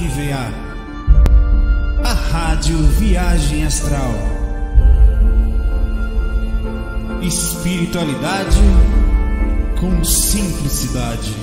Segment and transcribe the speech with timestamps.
[0.00, 0.48] RVA,
[2.02, 4.14] a Rádio Viagem Astral.
[7.22, 8.56] Espiritualidade
[9.78, 11.34] com simplicidade.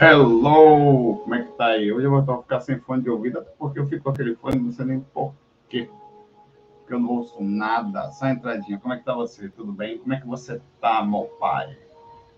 [0.00, 1.20] Hello!
[1.22, 1.92] Como é que tá aí?
[1.92, 4.72] Hoje eu vou ficar sem fone de ouvido, porque eu fico com aquele fone, não
[4.72, 5.32] sei nem por
[5.68, 5.88] quê.
[6.80, 8.10] Porque eu não ouço nada.
[8.10, 8.80] Só entradinha.
[8.80, 9.48] Como é que tá você?
[9.50, 9.98] Tudo bem?
[9.98, 11.81] Como é que você tá, meu pai?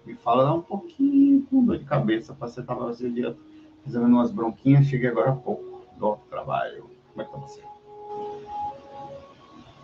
[0.05, 3.37] Me fala, dá um pouquinho com dor de cabeça, para você tava esse dia
[3.85, 6.91] resolvendo umas bronquinhas, cheguei agora há pouco do trabalho.
[7.13, 7.63] Como é que tá você?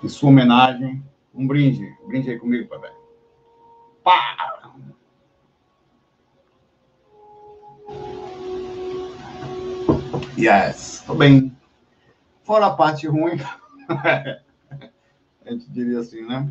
[0.03, 1.03] Em sua homenagem,
[1.35, 1.95] um brinde.
[2.07, 2.93] Brinde aí comigo, papai.
[4.03, 4.51] Pá!
[10.39, 11.55] Yes, tô bem.
[12.43, 13.39] Fora a parte ruim,
[15.45, 16.51] a gente diria assim, né?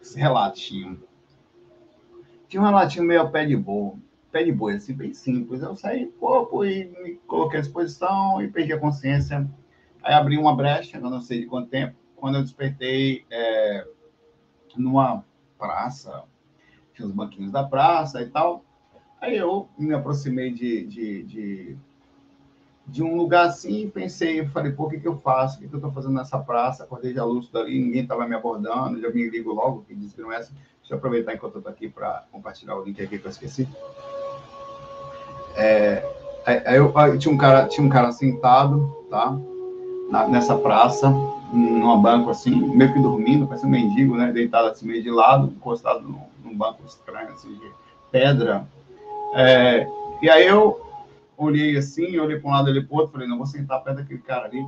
[0.00, 1.02] Esse relatinho.
[2.48, 3.94] Tinha um relatinho meio pé de boi,
[4.30, 5.62] pé de boi, assim, bem simples.
[5.62, 9.48] Eu saí pouco e me coloquei à disposição e perdi a consciência.
[10.02, 13.86] Aí abri uma brecha, não sei de quanto tempo, quando eu despertei é,
[14.76, 15.24] numa
[15.58, 16.24] praça,
[16.94, 18.64] tinha os banquinhos da praça e tal.
[19.20, 21.78] Aí eu me aproximei de, de, de
[22.86, 25.56] de um lugar assim, pensei, eu falei, pô, o que, que eu faço?
[25.56, 26.84] O que, que eu estou fazendo nessa praça?
[26.84, 30.22] Acordei já lúcido ali, ninguém estava me abordando, já me ligo logo, que disse que
[30.22, 30.54] não é assim.
[30.86, 33.68] Deixa eu aproveitar enquanto eu estou aqui para compartilhar o link aqui que eu esqueci.
[35.56, 36.08] É,
[36.46, 39.36] aí, eu, aí tinha um cara, tinha um cara sentado, tá?
[40.08, 41.10] Na, nessa praça,
[41.52, 44.30] numa banco assim, meio que dormindo, parecendo um mendigo, né?
[44.30, 47.68] Deitado assim, meio de lado, encostado num, num banco estranho, assim, de
[48.12, 48.64] pedra.
[49.34, 49.88] É,
[50.22, 50.80] e aí eu
[51.36, 53.96] olhei assim, olhei para um lado, olhei para o outro, falei, não, vou sentar perto
[53.96, 54.64] daquele cara ali.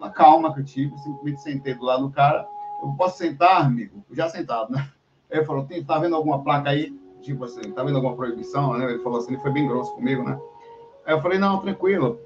[0.00, 2.48] Na calma que eu tive, simplesmente sentei do lado do cara.
[2.82, 4.02] Eu posso sentar, amigo?
[4.12, 4.88] Já sentado, né?
[5.30, 6.92] Ele falou, tá vendo alguma placa aí?
[7.20, 8.76] Tipo assim, tá vendo alguma proibição?
[8.76, 8.84] Né?
[8.84, 10.38] Ele falou assim, ele foi bem grosso comigo, né?
[11.04, 12.20] Aí eu falei, não, tranquilo.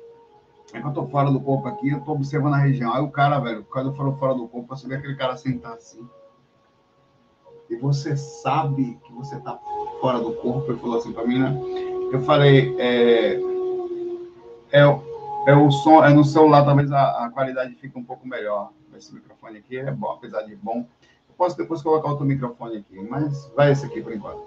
[0.72, 2.92] É que eu tô fora do corpo aqui, eu tô observando a região.
[2.94, 5.74] Aí o cara, velho, quando eu falo fora do corpo, eu vi aquele cara sentar
[5.74, 6.08] assim.
[7.68, 9.58] E você sabe que você tá
[10.00, 11.54] fora do corpo, ele falou assim pra mim, né?
[12.12, 13.40] Eu falei, é,
[14.70, 14.82] é,
[15.46, 18.72] é o som, é no celular talvez a, a qualidade fique um pouco melhor.
[18.96, 20.86] Esse microfone aqui é bom, apesar de bom.
[21.36, 24.44] Posso depois colocar outro microfone aqui, mas vai esse aqui por enquanto.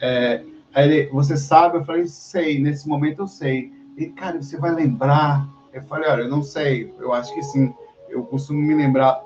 [0.00, 0.44] É,
[0.74, 1.78] aí ele, você sabe?
[1.78, 3.72] Eu falei, sei, nesse momento eu sei.
[3.96, 5.48] E, cara, você vai lembrar?
[5.72, 7.74] Eu falei, olha, eu não sei, eu acho que sim.
[8.08, 9.20] Eu costumo me lembrar,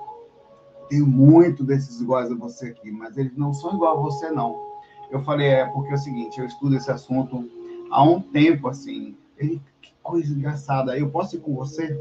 [0.89, 4.73] tenho muito desses iguais a você aqui, mas eles não são igual a você, não.
[5.09, 7.47] Eu falei, é, porque é o seguinte, eu estudo esse assunto
[7.91, 9.61] há um tempo, assim, ele
[10.03, 10.97] coisa engraçada.
[10.97, 11.97] Eu posso ir com você?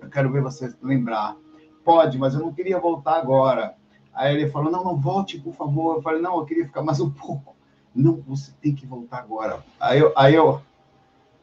[0.00, 1.36] Eu quero ver você lembrar.
[1.84, 3.74] Pode, mas eu não queria voltar agora.
[4.18, 5.96] Aí ele falou: Não, não volte, por favor.
[5.96, 7.54] Eu falei: Não, eu queria ficar mais um pouco.
[7.94, 9.64] Não, você tem que voltar agora.
[9.80, 10.60] Aí eu, aí eu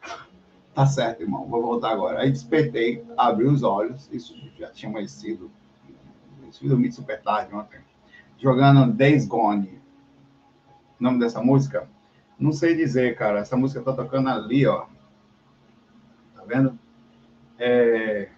[0.75, 2.19] tá certo, irmão, vou voltar agora.
[2.19, 5.50] Aí despertei, abri os olhos, isso já tinha amanhecido.
[6.59, 7.80] Fui dormir super tarde ontem.
[8.38, 9.81] Jogando Days Gone.
[11.00, 11.90] O nome dessa música?
[12.40, 13.40] Não sei dizer, cara.
[13.40, 14.85] Essa música tá tocando ali, ó
[16.46, 16.78] vendo?
[17.58, 18.30] É...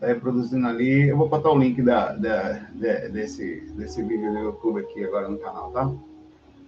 [0.00, 1.08] Tá reproduzindo ali.
[1.08, 5.28] Eu vou botar o link da, da, de, desse, desse vídeo do YouTube aqui agora
[5.28, 5.90] no canal, tá?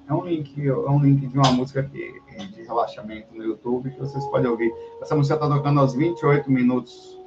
[0.08, 2.18] É um link, é um link de uma música aqui,
[2.54, 4.72] de relaxamento no YouTube que vocês podem ouvir.
[5.02, 7.20] Essa música está tocando aos 28 minutos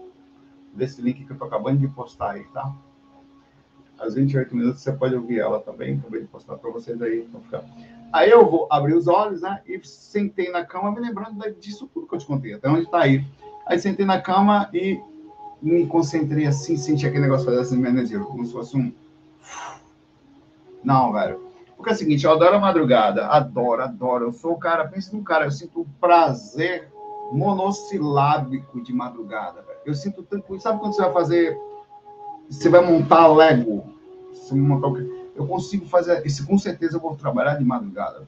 [0.74, 2.74] desse link que eu tô acabando de postar aí, tá?
[4.00, 6.00] Aos 28 minutos você pode ouvir ela também.
[6.00, 7.20] Acabei de postar para vocês aí.
[7.20, 7.64] Então fica...
[8.12, 9.62] Aí eu vou abrir os olhos, né?
[9.68, 13.02] E sentei na cama, me lembrando disso tudo que eu te contei, até onde está
[13.02, 13.24] aí.
[13.68, 15.00] Aí sentei na cama e
[15.62, 18.92] me concentrei assim, senti aquele negócio fazer assim, energia, como se fosse um.
[20.84, 21.52] Não, velho.
[21.76, 24.26] Porque é o seguinte, eu adoro a madrugada, adoro, adoro.
[24.26, 26.92] Eu sou o cara, pensa num cara, eu sinto prazer
[27.32, 29.80] monossilábico de madrugada, velho.
[29.86, 30.60] Eu sinto tanto.
[30.60, 31.58] Sabe quando você vai fazer.
[32.50, 33.86] Você vai montar Lego?
[34.34, 35.22] Você vai montar o quê?
[35.36, 38.26] eu consigo fazer isso, com certeza eu vou trabalhar de madrugada.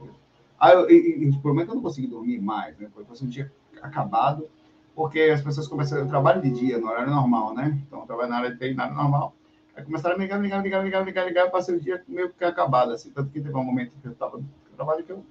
[0.60, 2.90] Aí, eu, e, e, provavelmente eu não consegui dormir mais, né?
[2.94, 3.52] Foi um dia
[3.82, 4.48] acabado,
[4.96, 7.80] porque as pessoas começam, eu trabalho de dia, no horário normal, né?
[7.88, 9.36] Então, eu trabalho na área de área normal.
[9.76, 12.44] Aí começaram a me ligar, ligar, ligar, ligar, ligar, ligar, passei o dia meio que
[12.44, 13.10] acabado, assim.
[13.10, 14.46] Tanto que teve um momento que eu estava no
[14.76, 15.24] trabalho que eu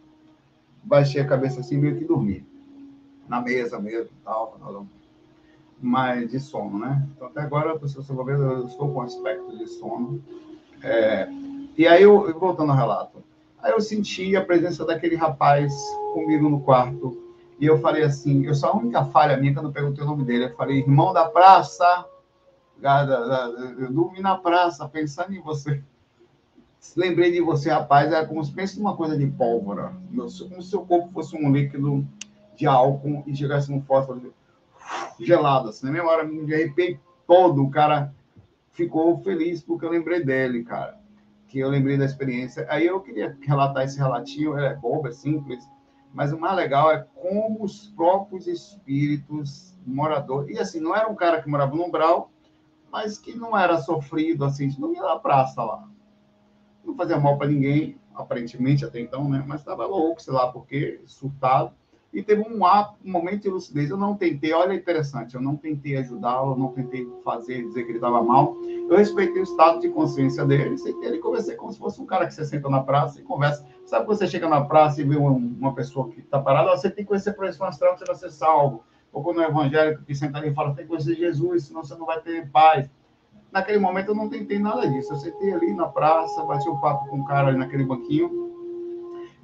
[0.82, 2.44] baixei a cabeça assim, meio que dormi.
[3.28, 4.58] Na mesa mesmo e tal,
[5.80, 7.06] mas de sono, né?
[7.14, 10.22] Então, até agora, for ver, eu estou com aspecto de sono.
[10.80, 11.28] É,
[11.76, 13.22] e aí, eu, voltando ao relato,
[13.60, 15.72] aí eu senti a presença daquele rapaz
[16.12, 17.21] comigo no quarto.
[17.62, 20.24] E eu falei assim, eu só a única falha minha quando eu perguntei o nome
[20.24, 22.04] dele, eu falei, irmão da praça,
[23.78, 25.80] eu dormi na praça pensando em você.
[26.96, 30.84] lembrei de você, rapaz, era como se pensa numa coisa de pólvora, como se seu
[30.84, 32.04] corpo fosse um líquido
[32.56, 34.34] de álcool e chegasse num fósforo
[35.20, 36.98] gelado, assim, na mesma hora me arrepiei
[37.28, 38.12] todo, o cara
[38.72, 40.98] ficou feliz porque eu lembrei dele, cara,
[41.46, 42.66] que eu lembrei da experiência.
[42.68, 45.64] Aí eu queria relatar esse relatinho, é bobo, é simples,
[46.12, 51.14] mas o mais legal é como os próprios espíritos moradores, e assim, não era um
[51.14, 52.30] cara que morava no umbral,
[52.90, 55.88] mas que não era sofrido, assim, não ia na praça lá.
[56.84, 59.42] Não fazia mal para ninguém, aparentemente até então, né?
[59.46, 61.74] Mas estava louco, sei lá por quê, surtado
[62.12, 63.90] e teve um, um momento de lucidez.
[63.90, 67.98] Eu não tentei, olha interessante, eu não tentei ajudá-lo, não tentei fazer, dizer que ele
[67.98, 68.56] estava mal.
[68.88, 72.06] Eu respeitei o estado de consciência dele, sentei ele e conversei como se fosse um
[72.06, 73.66] cara que você senta na praça e conversa.
[73.86, 76.90] Sabe quando você chega na praça e vê uma, uma pessoa que está parada, você
[76.90, 78.84] tem que conhecer a projeção astral, você vai ser salvo.
[79.12, 81.94] Ou quando é evangélico que senta ali e fala, tem que conhecer Jesus, senão você
[81.94, 82.90] não vai ter paz.
[83.50, 85.12] Naquele momento eu não tentei nada disso.
[85.12, 88.41] Eu sentei ali na praça, bati um papo com o cara ali naquele banquinho,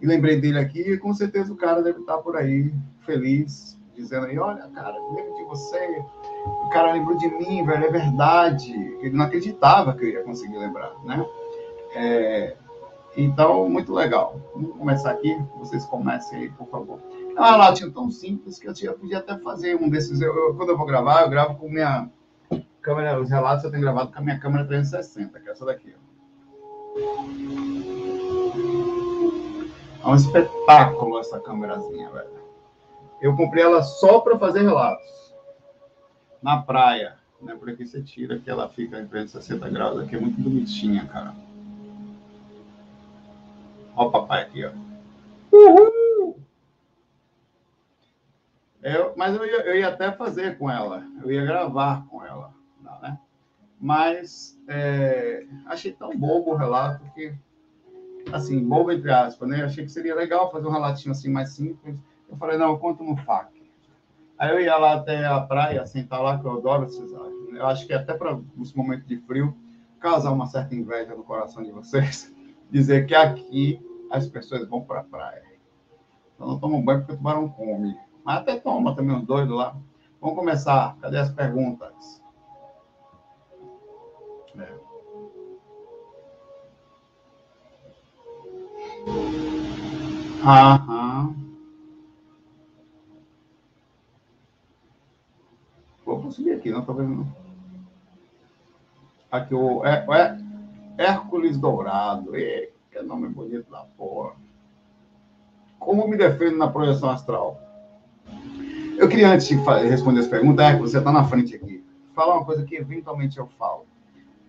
[0.00, 2.72] e lembrei dele aqui, e com certeza o cara deve estar por aí,
[3.04, 6.02] feliz, dizendo aí, olha, cara, lembro de você,
[6.44, 8.72] o cara lembrou de mim, velho, é verdade.
[9.00, 11.26] Ele não acreditava que eu ia conseguir lembrar, né?
[11.94, 12.56] É,
[13.16, 14.40] então, muito legal.
[14.54, 17.00] Vamos começar aqui, vocês comecem aí, por favor.
[17.36, 20.20] É um relatinho tão simples que eu, tinha, eu podia até fazer um desses.
[20.20, 22.08] Eu, eu, quando eu vou gravar, eu gravo com minha
[22.80, 25.92] câmera, os relatos eu tenho gravado com a minha câmera 360, que é essa daqui.
[26.96, 27.97] Ó.
[30.08, 32.30] É um espetáculo essa câmerazinha, velho.
[33.20, 35.34] Eu comprei ela só para fazer relatos.
[36.42, 37.18] Na praia.
[37.42, 37.54] Né?
[37.54, 40.00] Por aqui você tira que ela fica em 360 graus.
[40.00, 41.34] Aqui é muito bonitinha, cara.
[43.94, 44.70] Ó o papai aqui, ó.
[45.52, 46.40] Uhul!
[48.82, 51.04] Eu, mas eu ia, eu ia até fazer com ela.
[51.22, 52.54] Eu ia gravar com ela.
[53.02, 53.18] Né?
[53.78, 57.34] Mas é, achei tão bobo o relato que
[58.32, 59.60] assim, bobo entre aspas, né?
[59.60, 61.98] Eu achei que seria legal fazer um relatinho assim mais simples.
[62.28, 63.58] Eu falei, não, eu conto no FAC.
[64.38, 67.10] Aí eu ia lá até a praia, sentar lá, que eu adoro esses
[67.52, 69.56] Eu acho que até para os momentos de frio,
[69.98, 72.32] causar uma certa inveja no coração de vocês,
[72.70, 73.80] dizer que aqui
[74.10, 75.42] as pessoas vão para a praia.
[76.34, 77.98] Então não tomam banho porque o tubarão come.
[78.24, 79.76] Mas até toma também uns doidos lá.
[80.20, 80.96] Vamos começar.
[81.00, 82.22] Cadê as perguntas?
[84.56, 84.87] É.
[90.44, 91.34] Aham.
[96.04, 97.26] Vou subir aqui, não estou vendo.
[99.30, 100.38] Aqui o é, é,
[101.02, 102.36] Hércules Dourado.
[102.36, 104.32] E, que nome bonito da porra.
[105.78, 107.60] Como me defendo na projeção astral?
[108.98, 111.84] Eu queria, antes de responder essa pergunta, Hércules, você está na frente aqui,
[112.14, 113.86] falar uma coisa que eventualmente eu falo.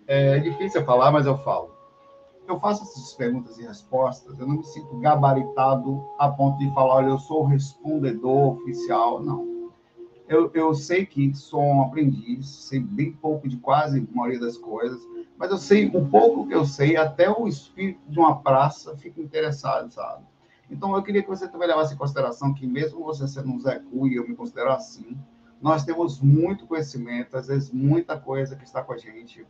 [0.07, 1.78] É difícil falar, mas eu falo
[2.51, 6.95] eu faço essas perguntas e respostas, eu não me sinto gabaritado a ponto de falar,
[6.95, 9.71] olha, eu sou o respondedor oficial, não.
[10.27, 14.57] Eu, eu sei que sou um aprendiz, sei bem pouco de quase a maioria das
[14.57, 14.99] coisas,
[15.37, 19.21] mas eu sei o pouco que eu sei, até o espírito de uma praça fica
[19.21, 20.23] interessado, sabe?
[20.69, 23.79] Então, eu queria que você também levasse em consideração que, mesmo você sendo um Zé
[23.79, 25.17] Cu, e eu me considero assim,
[25.61, 29.45] nós temos muito conhecimento, às vezes muita coisa que está com a gente,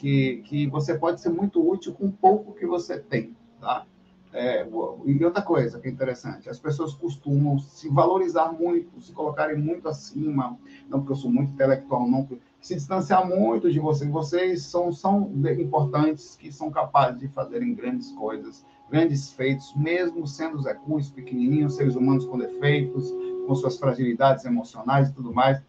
[0.00, 3.84] que, que você pode ser muito útil com o pouco que você tem, tá?
[4.32, 4.66] É,
[5.04, 9.88] e outra coisa que é interessante, as pessoas costumam se valorizar muito, se colocarem muito
[9.88, 10.56] acima,
[10.88, 12.26] não porque eu sou muito intelectual, não,
[12.62, 14.10] se distanciar muito de vocês.
[14.10, 20.62] Vocês são, são importantes, que são capazes de fazerem grandes coisas, grandes feitos, mesmo sendo
[20.62, 23.12] recursos pequenininhos, seres humanos com defeitos,
[23.46, 25.60] com suas fragilidades emocionais e tudo mais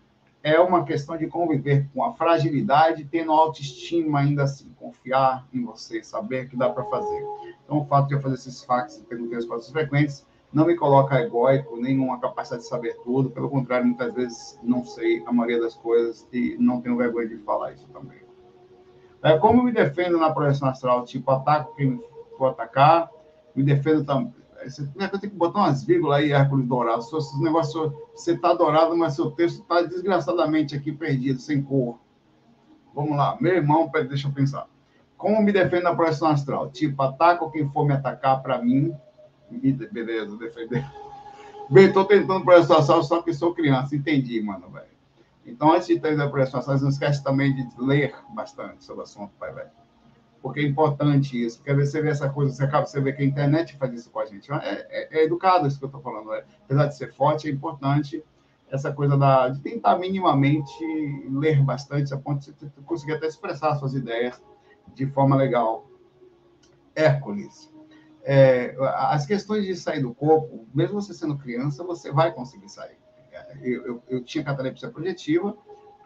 [0.44, 6.04] é uma questão de conviver com a fragilidade, tendo autoestima ainda assim, confiar em você,
[6.04, 7.24] saber que dá para fazer.
[7.64, 10.76] Então, o fato de eu fazer esses fax e perguntas e respostas frequentes não me
[10.76, 15.62] coloca egóico, nenhuma capacidade de saber tudo, pelo contrário, muitas vezes não sei a maioria
[15.62, 18.20] das coisas e não tenho vergonha de falar isso também.
[19.24, 21.06] É, como me defendo na projeção astral?
[21.06, 22.02] Tipo, ataco quem
[22.38, 23.10] for atacar,
[23.56, 24.86] me defendo também você
[25.20, 27.02] tem que botar umas vírgulas aí, Hércules Dourado.
[27.02, 32.00] Esse negócio, você está dourado, mas seu texto está desgraçadamente aqui perdido, sem cor.
[32.94, 33.38] Vamos lá.
[33.40, 34.68] Meu irmão, deixa eu pensar.
[35.18, 36.70] Como me defendo na projeção astral?
[36.72, 38.94] Tipo, ataco quem for me atacar para mim.
[39.92, 40.86] Beleza, defender.
[41.70, 43.96] Bem, estou tentando projeção astral, só que sou criança.
[43.96, 44.92] Entendi, mano, velho.
[45.46, 49.04] Então, antes de ter a projeção astral, não esquece também de ler bastante sobre o
[49.04, 49.81] assunto, pai, velho
[50.42, 51.58] porque é importante isso.
[51.58, 54.20] Porque você vê essa coisa, você acaba, você vê que a internet faz isso com
[54.20, 54.52] a gente.
[54.52, 56.34] É, é, é educado isso que eu estou falando.
[56.34, 58.24] É, apesar de ser forte, é importante
[58.70, 60.74] essa coisa da, de tentar minimamente
[61.30, 64.42] ler bastante, a ponto de você conseguir até expressar suas ideias
[64.96, 65.88] de forma legal.
[66.96, 67.72] Hércules.
[68.24, 72.98] É, as questões de sair do corpo, mesmo você sendo criança, você vai conseguir sair.
[73.62, 75.58] Eu, eu, eu tinha catalepsia projetiva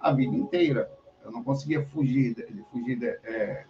[0.01, 0.91] a vida inteira.
[1.23, 2.35] Eu não conseguia fugir,
[2.71, 3.65] fugir de, é...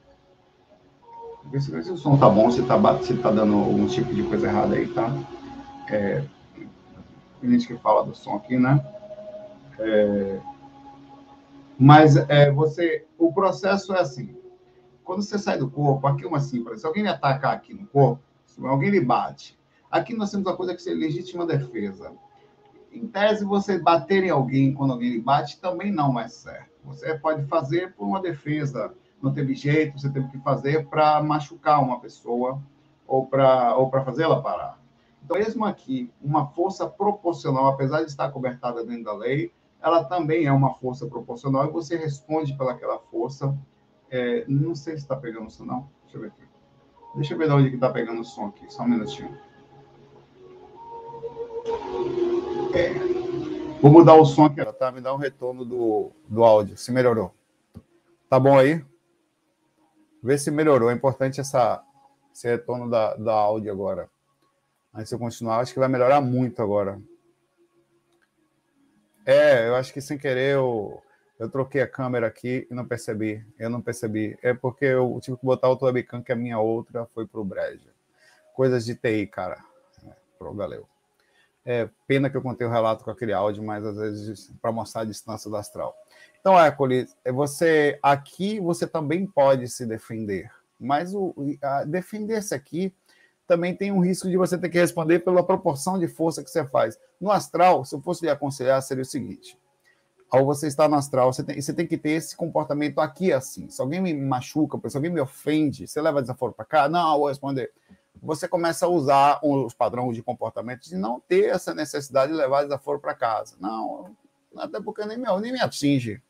[1.52, 4.24] Vê se, se o som tá bom, se tá, se tá dando algum tipo de
[4.24, 5.12] coisa errada aí, tá?
[5.90, 6.24] É...
[7.40, 8.84] Tem gente que fala do som aqui, né?
[9.80, 10.40] É...
[11.78, 14.36] Mas é, você, o processo é assim.
[15.04, 16.82] Quando você sai do corpo, aqui é uma simples.
[16.82, 19.58] Se alguém me atacar aqui no corpo, se alguém lhe bate,
[19.92, 22.12] aqui nós temos a coisa que é legítima defesa.
[22.92, 26.72] Em tese, você bater em alguém quando alguém lhe bate também não é certo.
[26.86, 31.82] Você pode fazer por uma defesa, não teve jeito, você teve que fazer para machucar
[31.82, 32.62] uma pessoa
[33.08, 34.80] ou para ou fazê-la parar.
[35.24, 40.46] Então, mesmo aqui, uma força proporcional, apesar de estar cobertada dentro da lei, ela também
[40.46, 43.58] é uma força proporcional e você responde pelaquela força.
[44.10, 45.90] É, não sei se está pegando o som, não.
[46.04, 46.44] Deixa eu ver aqui.
[47.16, 49.36] Deixa eu ver de onde que está pegando o som aqui, só um minutinho.
[52.76, 52.94] É.
[53.82, 54.92] Vou mudar o som aqui, tá?
[54.92, 57.32] Me dá um retorno do, do áudio, se melhorou.
[58.30, 58.84] Tá bom aí?
[60.26, 60.90] Vê se melhorou.
[60.90, 61.84] É importante essa,
[62.34, 64.10] esse retorno da, da áudio agora.
[64.92, 67.00] Antes de eu continuar, acho que vai melhorar muito agora.
[69.24, 71.00] É, eu acho que sem querer eu,
[71.38, 73.46] eu troquei a câmera aqui e não percebi.
[73.60, 74.36] Eu não percebi.
[74.42, 77.94] É porque eu tive que botar outra webcam, que a minha outra foi pro breja.
[78.56, 79.64] Coisas de TI, cara.
[80.08, 80.90] É, pro, valeu.
[81.64, 85.02] É, pena que eu contei o relato com aquele áudio, mas às vezes para mostrar
[85.02, 85.96] a distância do astral.
[86.46, 91.12] Então, Hércules, é, você aqui você também pode se defender, mas
[91.88, 92.94] defender-se aqui
[93.48, 96.64] também tem um risco de você ter que responder pela proporção de força que você
[96.64, 97.00] faz.
[97.20, 99.58] No astral, se eu fosse lhe aconselhar, seria o seguinte:
[100.30, 103.68] ao você estar no astral, você tem, você tem que ter esse comportamento aqui assim.
[103.72, 106.88] Se alguém me machuca, se alguém me ofende, você leva desaforo para cá?
[106.88, 107.72] Não, eu vou responder.
[108.22, 112.62] Você começa a usar os padrões de comportamento de não ter essa necessidade de levar
[112.62, 113.56] desaforo para casa.
[113.60, 114.16] Não,
[114.56, 116.22] até porque nem me, nem me atinge.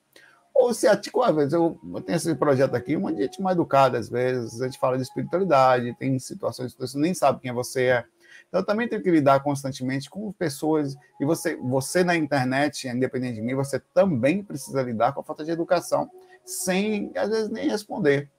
[0.55, 3.97] Ou se tipo, às vezes eu, eu tenho esse projeto aqui, uma gente mais educada,
[3.97, 7.83] às vezes, a gente fala de espiritualidade, tem situações que você nem sabe quem você
[7.88, 8.05] é.
[8.47, 13.35] Então, eu também tenho que lidar constantemente com pessoas, e você, você na internet, independente
[13.35, 16.09] de mim, você também precisa lidar com a falta de educação,
[16.45, 18.31] sem, às vezes, nem responder.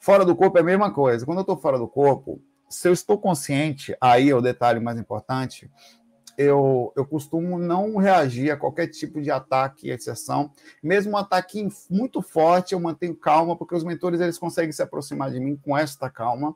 [0.00, 1.24] Fora do corpo é a mesma coisa.
[1.24, 4.98] Quando eu estou fora do corpo, se eu estou consciente, aí é o detalhe mais
[4.98, 5.70] importante,
[6.38, 10.52] eu, eu costumo não reagir a qualquer tipo de ataque, exceção.
[10.80, 15.32] Mesmo um ataque muito forte, eu mantenho calma, porque os mentores eles conseguem se aproximar
[15.32, 16.54] de mim com esta calma.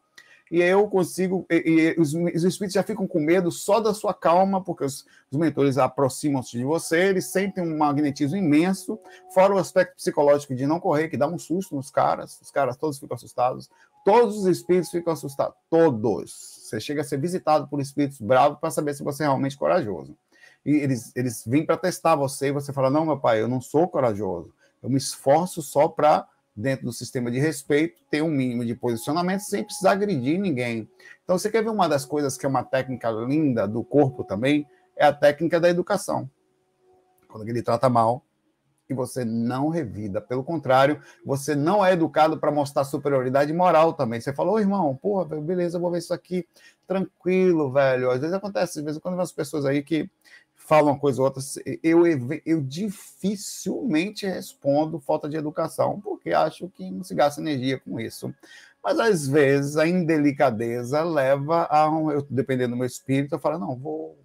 [0.52, 4.14] E eu consigo, e, e os, os, espíritos já ficam com medo só da sua
[4.14, 9.00] calma, porque os, os mentores aproximam-se de você, eles sentem um magnetismo imenso,
[9.34, 12.76] fora o aspecto psicológico de não correr, que dá um susto nos caras, os caras
[12.76, 13.70] todos ficam assustados,
[14.04, 18.70] todos os espíritos ficam assustados, todos você chega a ser visitado por espíritos bravos para
[18.70, 20.16] saber se você é realmente corajoso.
[20.64, 23.60] E eles, eles vêm para testar você e você fala: Não, meu pai, eu não
[23.60, 24.54] sou corajoso.
[24.82, 26.26] Eu me esforço só para,
[26.56, 30.88] dentro do sistema de respeito, ter um mínimo de posicionamento sem precisar agredir ninguém.
[31.22, 34.66] Então, você quer ver uma das coisas que é uma técnica linda do corpo também?
[34.96, 36.28] É a técnica da educação.
[37.28, 38.24] Quando ele trata mal,
[38.92, 40.20] e você não revida.
[40.20, 44.20] Pelo contrário, você não é educado para mostrar superioridade moral também.
[44.20, 46.46] Você falou, oh, irmão, porra, beleza, eu vou ver isso aqui
[46.86, 48.10] tranquilo, velho.
[48.10, 50.08] Às vezes acontece, às vezes quando as pessoas aí que
[50.54, 51.42] falam uma coisa ou outra,
[51.82, 52.02] eu,
[52.46, 58.32] eu dificilmente respondo falta de educação, porque acho que não se gasta energia com isso.
[58.82, 63.58] Mas às vezes a indelicadeza leva a, um, eu, dependendo do meu espírito, eu falo,
[63.58, 64.16] não, vou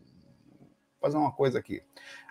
[1.07, 1.81] fazer uma coisa aqui.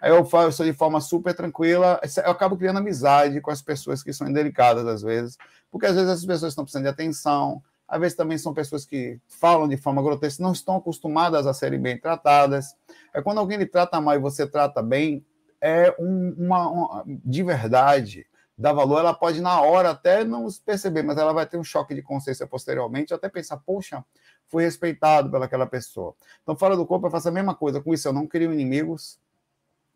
[0.00, 4.12] Aí eu faço de forma super tranquila, eu acabo criando amizade com as pessoas que
[4.12, 5.36] são indelicadas às vezes,
[5.70, 9.18] porque às vezes as pessoas estão precisando de atenção, às vezes também são pessoas que
[9.28, 12.74] falam de forma grotesca, não estão acostumadas a serem bem tratadas.
[13.14, 15.24] É quando alguém lhe trata mal e você trata bem,
[15.60, 18.26] é um, uma, uma, de verdade,
[18.56, 21.94] dá valor, ela pode na hora até não perceber, mas ela vai ter um choque
[21.94, 24.04] de consciência posteriormente, até pensar, poxa,
[24.48, 26.14] fui respeitado pelaquela pessoa.
[26.42, 27.80] Então, fora do corpo, eu faço a mesma coisa.
[27.80, 29.18] Com isso, eu não crio inimigos,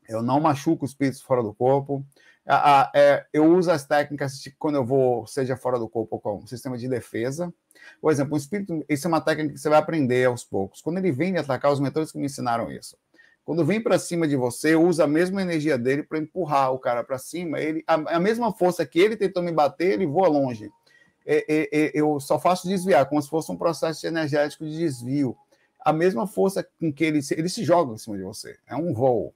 [0.08, 2.04] eu não machuco os espíritos fora do corpo.
[2.94, 6.38] É, eu uso as técnicas de, quando eu vou, seja fora do corpo ou com
[6.38, 7.52] um sistema de defesa.
[8.00, 10.82] Por exemplo, o espírito, isso é uma técnica que você vai aprender aos poucos.
[10.82, 12.96] Quando ele vem me atacar, os mentores que me ensinaram isso.
[13.50, 17.02] Quando vem para cima de você, usa a mesma energia dele para empurrar o cara
[17.02, 17.58] para cima.
[17.58, 20.70] Ele, a, a, mesma força que ele tentou me bater, ele voa longe.
[21.26, 25.36] É, é, é, eu só faço desviar, como se fosse um processo energético de desvio.
[25.80, 28.56] A mesma força com que ele, ele se joga em cima de você.
[28.68, 29.34] É um voo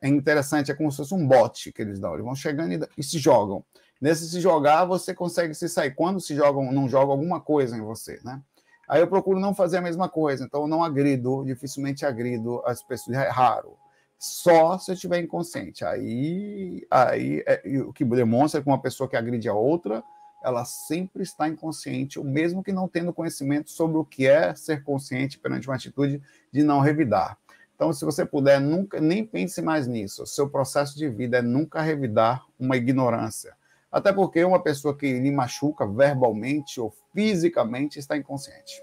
[0.00, 2.14] é interessante, é como se fosse um bote que eles dão.
[2.14, 3.62] Eles vão chegando e, e se jogam.
[4.00, 5.94] Nesse se jogar, você consegue se sair.
[5.94, 8.40] Quando se joga, não joga alguma coisa em você, né?
[8.88, 12.82] Aí eu procuro não fazer a mesma coisa, então eu não agrido, dificilmente agrido as
[12.82, 13.76] pessoas, é raro.
[14.18, 15.84] Só se eu estiver inconsciente.
[15.84, 20.02] Aí, aí é, o que demonstra que uma pessoa que agride a outra,
[20.42, 25.38] ela sempre está inconsciente, mesmo que não tendo conhecimento sobre o que é ser consciente
[25.38, 27.36] perante uma atitude de não revidar.
[27.74, 30.26] Então, se você puder, nunca nem pense mais nisso.
[30.26, 33.56] Seu processo de vida é nunca revidar uma ignorância.
[33.90, 38.82] Até porque uma pessoa que lhe machuca verbalmente ou fisicamente está inconsciente.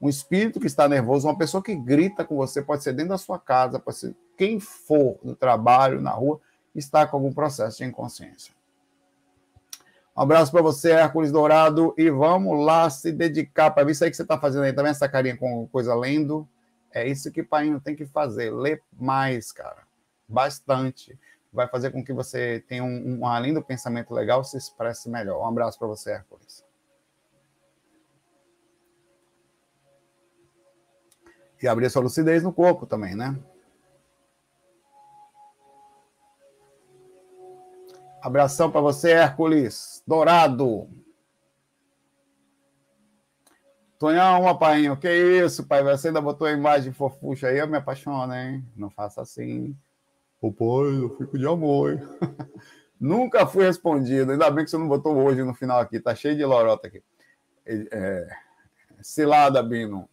[0.00, 3.18] Um espírito que está nervoso, uma pessoa que grita com você, pode ser dentro da
[3.18, 6.38] sua casa, pode ser quem for no trabalho, na rua,
[6.74, 8.54] está com algum processo de inconsciência.
[10.14, 14.16] Um abraço para você, Hércules Dourado, e vamos lá se dedicar para isso aí que
[14.16, 14.72] você está fazendo aí.
[14.72, 16.46] Tá vendo essa carinha com coisa lendo?
[16.92, 18.50] É isso que o pai tem que fazer.
[18.50, 19.82] Ler mais, cara.
[20.28, 21.18] Bastante
[21.52, 25.40] vai fazer com que você tenha um, um além do pensamento legal, se expresse melhor.
[25.42, 26.64] Um abraço para você, Hércules.
[31.62, 33.38] E abrir sua lucidez no corpo também, né?
[38.20, 40.02] Abração para você, Hércules.
[40.06, 40.88] Dourado.
[43.98, 44.96] Tonhão, uma painho.
[44.96, 45.82] Que isso, pai?
[45.82, 48.64] Você ainda botou a imagem fofucha aí, eu me apaixono, hein?
[48.76, 49.76] Não faça assim.
[50.40, 52.00] Ô pai, eu fico de amor.
[53.00, 54.32] Nunca fui respondido.
[54.32, 56.00] Ainda bem que você não botou hoje no final aqui.
[56.00, 57.02] Tá cheio de lorota aqui.
[57.66, 58.28] É...
[59.02, 60.08] Cilada, Bino.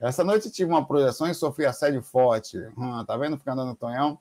[0.00, 2.58] Essa noite tive uma projeção e sofri assédio forte.
[2.76, 3.36] Hum, tá vendo?
[3.36, 4.18] Ficando no tonhão.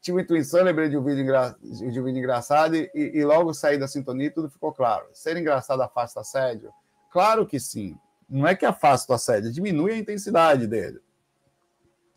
[0.00, 1.54] Tive intuição, lembrei de um vídeo, engra...
[1.60, 5.06] de um vídeo engraçado e, e, logo saí da sintonia e tudo ficou claro.
[5.12, 6.72] Ser engraçado afasta assédio?
[7.12, 7.98] Claro que sim.
[8.28, 11.00] Não é que afasta o assédio, diminui a intensidade dele.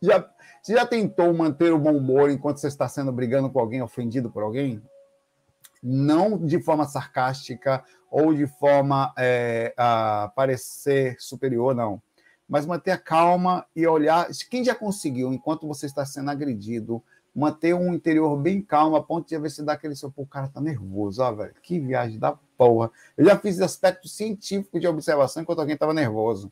[0.02, 0.30] Já,
[0.63, 4.32] você já tentou manter o bom humor enquanto você está sendo brigando com alguém, ofendido
[4.32, 4.82] por alguém?
[5.84, 12.01] Não de forma sarcástica ou de forma é, a parecer superior, não.
[12.48, 14.29] Mas manter a calma e olhar.
[14.50, 17.03] Quem já conseguiu, enquanto você está sendo agredido,
[17.35, 20.27] manter um interior bem calmo, a ponto de ver se dá aquele seu, pô, o
[20.27, 22.90] cara tá nervoso, ó, velho, que viagem da porra.
[23.18, 26.50] Eu já fiz aspecto científico de observação enquanto alguém estava nervoso.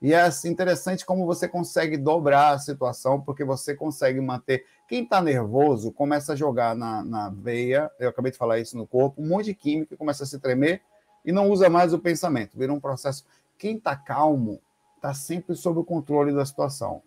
[0.00, 4.64] E é assim, interessante como você consegue dobrar a situação, porque você consegue manter.
[4.88, 8.86] Quem está nervoso começa a jogar na, na veia, eu acabei de falar isso no
[8.86, 10.80] corpo, um monte de química começa a se tremer
[11.24, 13.24] e não usa mais o pensamento, vira um processo.
[13.58, 14.60] Quem está calmo
[14.96, 17.02] está sempre sob o controle da situação.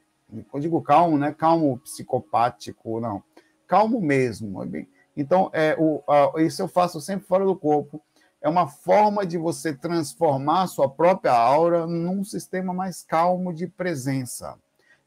[0.53, 3.23] Eu digo calmo, não é calmo psicopático, não.
[3.67, 4.61] Calmo mesmo.
[5.15, 8.01] Então, é, o, a, isso eu faço sempre fora do corpo
[8.41, 14.57] é uma forma de você transformar sua própria aura num sistema mais calmo de presença.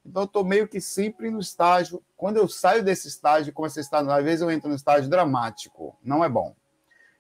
[0.06, 2.02] Então, eu estou meio que sempre no estágio.
[2.16, 5.96] Quando eu saio desse estágio, começo a estar, às vezes eu entro no estágio dramático.
[6.02, 6.54] Não é bom.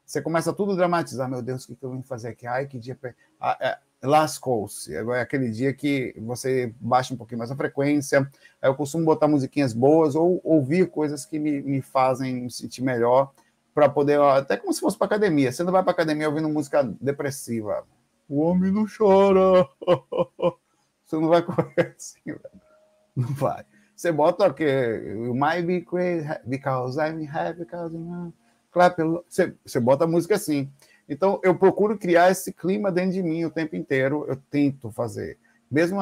[0.04, 1.28] Você começa tudo a dramatizar.
[1.28, 2.46] Meu Deus, o que eu vim fazer aqui?
[2.46, 2.96] Ai, que dia.
[3.40, 4.94] Ah, é, Lascou-se.
[4.94, 8.30] É aquele dia que você baixa um pouquinho mais a frequência.
[8.60, 13.32] Eu costumo botar musiquinhas boas ou ouvir coisas que me, me fazem me sentir melhor
[13.74, 15.50] para poder, até como se fosse para academia.
[15.50, 17.84] Você não vai para academia ouvindo música depressiva.
[18.28, 19.68] O homem não chora.
[21.04, 22.40] Você não vai correr assim, velho.
[23.14, 23.64] Não vai.
[23.94, 25.02] Você bota o quê?
[25.04, 28.32] You might be crazy because I'm happy because I'm
[28.72, 28.96] clap.
[29.28, 30.70] Você, você bota a música assim.
[31.08, 34.24] Então, eu procuro criar esse clima dentro de mim o tempo inteiro.
[34.26, 35.38] Eu tento fazer.
[35.70, 36.00] Mesmo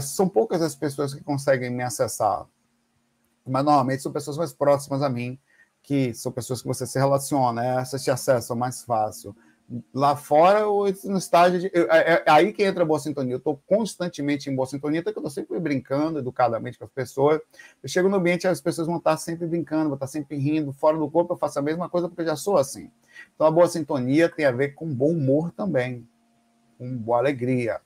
[0.00, 2.46] são poucas as pessoas que conseguem me acessar,
[3.46, 5.38] mas normalmente são pessoas mais próximas a mim
[5.82, 9.34] que são pessoas que você se relaciona, essas te acessam mais fácil.
[9.92, 11.66] Lá fora, no estágio de.
[11.66, 13.34] É, é, aí que entra a boa sintonia.
[13.34, 16.90] Eu estou constantemente em boa sintonia, até que eu estou sempre brincando educadamente com as
[16.90, 17.38] pessoas.
[17.82, 20.72] Eu chego no ambiente, as pessoas vão estar sempre brincando, vão estar sempre rindo.
[20.72, 22.90] Fora do corpo, eu faço a mesma coisa porque eu já sou assim.
[23.34, 26.08] Então, a boa sintonia tem a ver com bom humor também,
[26.78, 27.80] com boa alegria,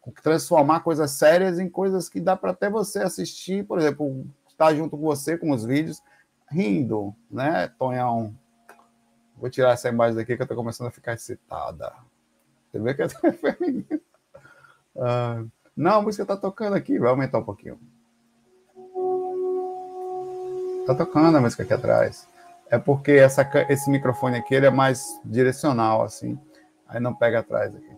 [0.00, 4.74] com transformar coisas sérias em coisas que dá para até você assistir, por exemplo, estar
[4.74, 6.00] junto com você com os vídeos
[6.50, 8.34] rindo, né, Tonhão?
[9.36, 11.92] Vou tirar essa imagem daqui que eu estou começando a ficar excitada.
[12.70, 14.00] Você vê que eu tô feminina.
[14.98, 15.44] Ah,
[15.76, 17.78] não, a música está tocando aqui, vai aumentar um pouquinho.
[20.80, 22.26] Está tocando a música aqui atrás.
[22.70, 26.38] É porque essa, esse microfone aqui ele é mais direcional, assim.
[26.88, 27.96] Aí não pega atrás aqui.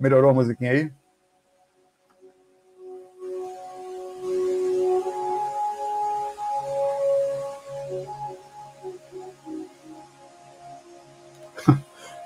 [0.00, 0.92] Melhorou a musiquinha aí?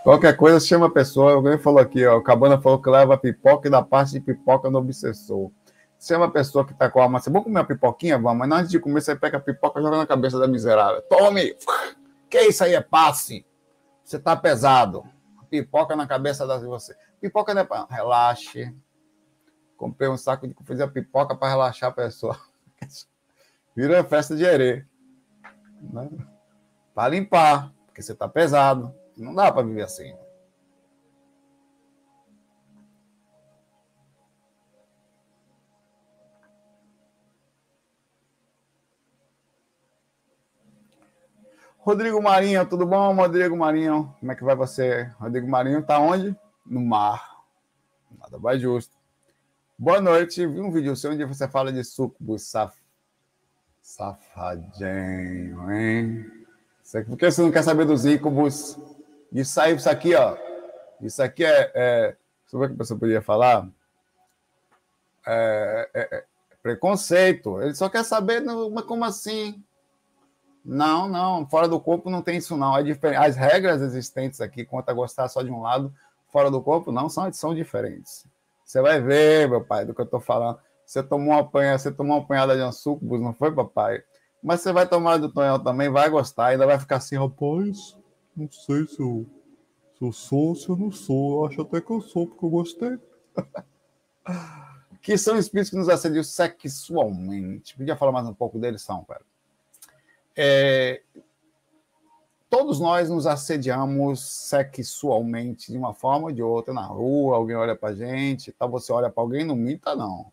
[0.06, 1.32] Qualquer coisa, chama a pessoa.
[1.32, 2.16] Alguém falou aqui, ó.
[2.16, 5.50] O Cabana falou que leva pipoca e dá parte de pipoca no obsessor.
[5.98, 7.18] Chama a pessoa que tá com a alma.
[7.18, 8.16] Você vamos comer uma pipoquinha?
[8.16, 8.46] Vamos.
[8.46, 11.02] Mas antes de comer, você pega a pipoca e joga na cabeça da miserável.
[11.08, 11.56] Tome!
[12.30, 13.44] Que isso aí é passe?
[14.04, 15.02] Você tá pesado.
[15.50, 16.94] Pipoca na cabeça de você.
[17.20, 18.72] Pipoca não é para relaxe.
[19.76, 22.38] Comprei um saco de fazer pipoca para relaxar a pessoa.
[23.74, 24.86] Vira festa de herê.
[25.82, 26.08] Né?
[26.94, 28.94] Para limpar, porque você tá pesado.
[29.16, 30.14] Não dá para viver assim.
[41.78, 44.12] Rodrigo Marinho, tudo bom, Rodrigo Marinho?
[44.18, 45.04] Como é que vai você?
[45.20, 46.36] Rodrigo Marinho tá onde?
[46.66, 47.44] No mar.
[48.18, 48.96] Nada mais justo.
[49.78, 50.44] Boa noite.
[50.46, 52.76] Vi um vídeo seu onde você fala de sucubus saf...
[53.80, 56.26] safadinho, hein?
[57.06, 58.76] Por que você não quer saber dos íncubos?
[59.36, 60.34] Isso aí, isso aqui, ó.
[60.98, 61.70] Isso aqui é.
[61.74, 62.16] é...
[62.46, 63.68] Sobre o que a pessoa podia falar?
[65.26, 66.24] É, é, é,
[66.62, 67.60] preconceito.
[67.60, 69.62] Ele só quer saber, mas como assim?
[70.64, 72.74] Não, não, fora do corpo não tem isso, não.
[72.78, 73.18] É diferente.
[73.18, 75.92] As regras existentes aqui, quanto a gostar só de um lado,
[76.28, 78.24] fora do corpo, não são, são diferentes.
[78.64, 80.58] Você vai ver, meu pai, do que eu estou falando.
[80.86, 84.02] Você tomou uma apanha, você tomou uma apanhada de ansúcubos, não foi, papai?
[84.42, 87.96] Mas você vai tomar do Tonhão também, vai gostar, ainda vai ficar assim, rapaz,
[88.36, 89.26] não sei se eu,
[89.98, 91.40] se eu sou ou se eu não sou.
[91.40, 92.98] Eu acho até que eu sou, porque eu gostei.
[95.00, 97.76] que são espíritos que nos assediam sexualmente.
[97.76, 99.24] Podia falar mais um pouco deles, são, cara.
[100.36, 101.02] É,
[102.50, 107.74] todos nós nos assediamos sexualmente de uma forma ou de outra na rua, alguém olha
[107.74, 110.30] para gente, tal, você olha para alguém, não minta, não.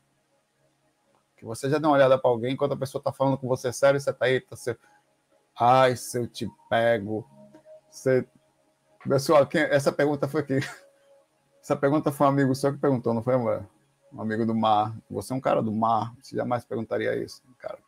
[1.38, 3.72] Que você já deu uma olhada para alguém enquanto a pessoa está falando com você
[3.72, 4.78] sério, você está aí, tá você...
[5.56, 7.26] ai, se eu te pego,
[7.94, 8.26] você...
[9.08, 9.62] Pessoal, quem...
[9.62, 10.60] essa pergunta foi aqui.
[11.62, 13.38] Essa pergunta foi um amigo seu que perguntou, não foi?
[13.38, 14.94] Um amigo do mar.
[15.10, 17.80] Você é um cara do mar, você jamais perguntaria isso, cara.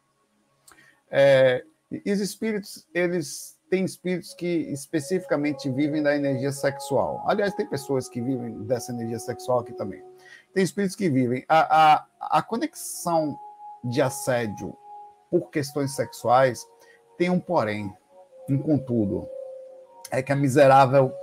[1.11, 7.21] É, e os espíritos, eles têm espíritos que especificamente vivem da energia sexual.
[7.27, 10.01] Aliás, tem pessoas que vivem dessa energia sexual aqui também.
[10.53, 11.43] Tem espíritos que vivem.
[11.47, 13.37] A, a, a conexão
[13.83, 14.75] de assédio
[15.29, 16.65] por questões sexuais
[17.17, 17.93] tem um porém,
[18.49, 19.27] um contudo.
[20.11, 21.13] É que a miserável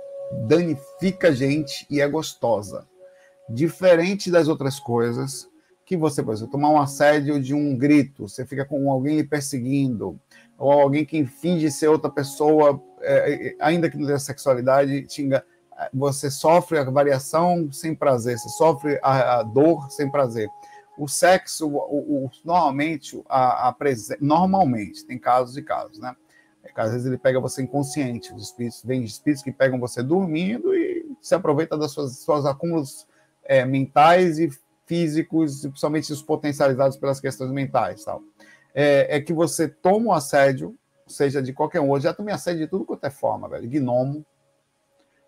[0.47, 2.87] danifica a gente e é gostosa.
[3.49, 5.49] Diferente das outras coisas,
[5.85, 9.23] que você, por exemplo, tomar um assédio de um grito, você fica com alguém lhe
[9.23, 10.19] perseguindo,
[10.57, 15.45] ou alguém que finge ser outra pessoa, é, é ainda que não tenha sexualidade, tinga,
[15.93, 20.47] você sofre a variação sem prazer, você sofre a, a dor sem prazer.
[20.97, 23.75] O sexo, o, o, normalmente, a, a
[24.21, 26.15] normalmente, tem casos e casos, né?
[26.63, 30.73] É às vezes ele pega você inconsciente, os espíritos, vem espíritos que pegam você dormindo
[30.73, 33.07] e se aproveita das suas, suas acúmulos
[33.43, 34.49] é, mentais e
[34.85, 38.21] físicos, principalmente os potencializados pelas questões mentais, tal
[38.73, 40.75] é, é que você toma o assédio,
[41.07, 41.95] seja de qualquer um.
[41.95, 43.69] Eu já tomei assédio de tudo quanto é forma, velho.
[43.69, 44.25] Gnomo.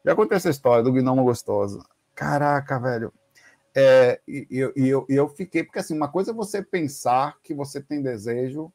[0.04, 1.84] Já aconteceu essa história do gnomo gostoso.
[2.13, 3.13] Caraca, velho.
[3.74, 7.54] É, e, e, e eu, eu fiquei, porque assim, uma coisa é você pensar que
[7.54, 8.71] você tem desejo,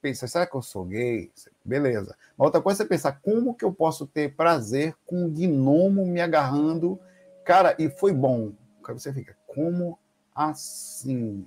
[0.00, 1.30] pensar, será que eu sou gay?
[1.64, 2.16] Beleza.
[2.36, 6.20] Uma outra coisa é pensar, como que eu posso ter prazer com um gnomo me
[6.20, 6.98] agarrando?
[7.44, 8.52] Cara, e foi bom.
[8.86, 9.98] Aí você fica, como
[10.34, 11.46] assim?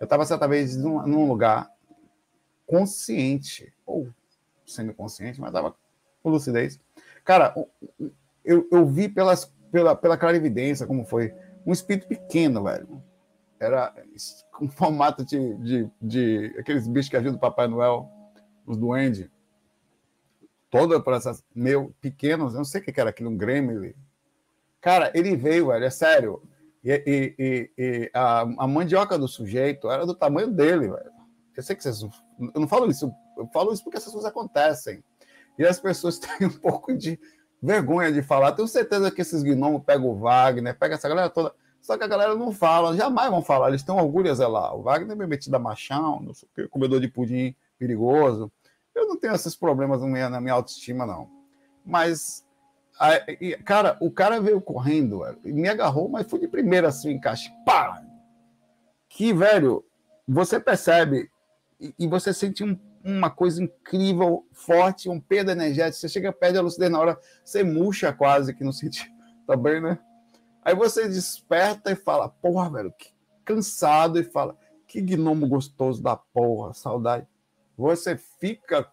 [0.00, 1.70] Eu estava certa vez num, num lugar,
[2.66, 4.08] consciente, ou
[4.66, 5.74] semi-consciente, mas estava
[6.22, 6.78] com lucidez.
[7.24, 7.54] Cara,
[8.44, 11.34] eu, eu vi pelas, pela, pela clarividência como foi.
[11.66, 13.02] Um espírito pequeno, velho.
[13.60, 13.92] Era
[14.52, 18.08] com formato de, de, de aqueles bichos que ajudam o Papai Noel,
[18.66, 19.28] os duendes.
[20.70, 23.94] Toda para essas meio pequenos, eu não sei o que era aquilo, um gremlin.
[24.80, 26.42] Cara, ele veio, velho, é sério.
[26.84, 31.10] E, e, e, e a, a, mandioca do sujeito era do tamanho dele, velho.
[31.56, 35.02] Eu sei que vocês eu não falo isso, eu falo isso porque essas coisas acontecem.
[35.58, 37.18] E as pessoas têm um pouco de
[37.60, 38.52] vergonha de falar.
[38.52, 41.52] Tenho certeza que esses gnomos pegam o Wagner, pega essa galera toda.
[41.80, 43.68] Só que a galera não fala, jamais vão falar.
[43.68, 44.74] Eles têm orgulho a zelar.
[44.74, 48.52] O Wagner é metido a machão, não que, comedor de pudim perigoso.
[48.94, 51.30] Eu não tenho esses problemas na minha, autoestima, não.
[51.86, 52.44] Mas,
[53.64, 57.50] cara, o cara veio correndo, me agarrou, mas foi de primeira assim, encaixe.
[57.64, 58.02] Pá!
[59.08, 59.84] Que, velho,
[60.26, 61.30] você percebe
[61.98, 66.00] e, você sente um, uma coisa incrível, forte, um peso energético.
[66.00, 69.10] Você chega perto da lucidez na hora, você murcha quase que no sentido,
[69.46, 69.98] tá bem, né?
[70.64, 73.12] Aí você desperta e fala, porra, velho, que
[73.44, 77.26] cansado, e fala, que gnomo gostoso da porra, saudade.
[77.76, 78.90] Você fica.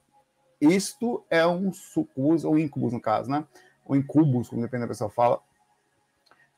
[0.62, 3.46] Isto é um sucus, ou incubus, no caso, né?
[3.84, 5.42] Ou incubus, como depende da pessoa fala,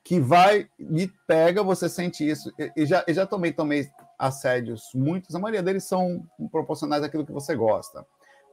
[0.03, 2.53] que vai e pega, você sente isso.
[2.75, 7.55] E já, já tomei, tomei assédios, muitos, a maioria deles são proporcionais àquilo que você
[7.55, 8.05] gosta.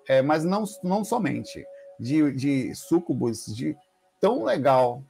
[0.09, 1.65] É, mas não, não somente.
[1.99, 3.77] de, de sucubus, de
[4.21, 5.03] tão legal.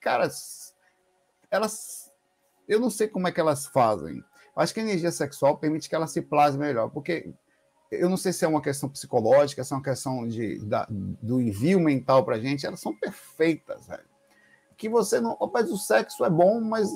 [0.00, 0.28] Cara,
[1.54, 2.10] elas.
[2.68, 4.22] Eu não sei como é que elas fazem.
[4.56, 7.32] Acho que a energia sexual permite que ela se plasme melhor, porque
[7.90, 11.40] eu não sei se é uma questão psicológica, se é uma questão de, da, do
[11.40, 14.04] envio mental para a gente, elas são perfeitas, velho.
[14.76, 15.36] Que você não.
[15.36, 16.88] Rapaz, o sexo é bom, mas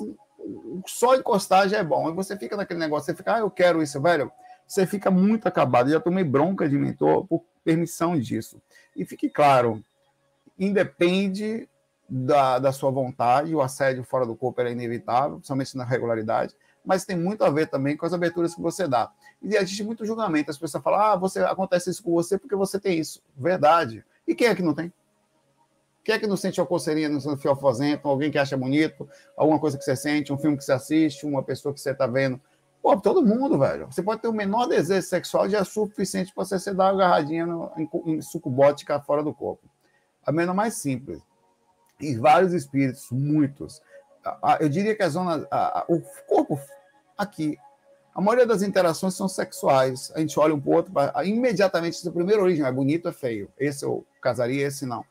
[0.87, 2.09] só encostar já é bom.
[2.09, 4.31] E você fica naquele negócio, você fica, ah, eu quero isso, velho.
[4.67, 5.87] Você fica muito acabado.
[5.87, 8.61] Eu já tomei bronca de mentor por permissão disso.
[8.95, 9.83] E fique claro,
[10.57, 11.67] independe
[12.09, 17.05] da, da sua vontade, o assédio fora do corpo é inevitável, principalmente na regularidade, mas
[17.05, 19.11] tem muito a ver também com as aberturas que você dá.
[19.41, 20.49] E existe muito julgamento.
[20.49, 23.21] As pessoas falam, ah, você, acontece isso com você porque você tem isso.
[23.37, 24.03] Verdade.
[24.27, 24.91] E quem é que não tem?
[26.03, 29.77] Quem é que não sente uma coceirinha no fiofozento, alguém que acha bonito, alguma coisa
[29.77, 32.41] que você sente, um filme que você assiste, uma pessoa que você está vendo?
[32.81, 33.85] Pô, todo mundo, velho.
[33.85, 37.45] Você pode ter o menor desejo sexual, já é suficiente para você dar uma agarradinha
[37.45, 39.69] no, em, em sucubótica fora do corpo.
[40.25, 41.21] A menos mais simples.
[41.99, 43.81] E vários espíritos, muitos.
[44.59, 45.47] Eu diria que a zona.
[45.51, 46.59] A, a, o corpo
[47.17, 47.57] aqui.
[48.13, 50.11] A maioria das interações são sexuais.
[50.15, 53.49] A gente olha um para o outro, imediatamente, a primeira origem é bonito, é feio.
[53.57, 55.05] Esse eu casaria, esse não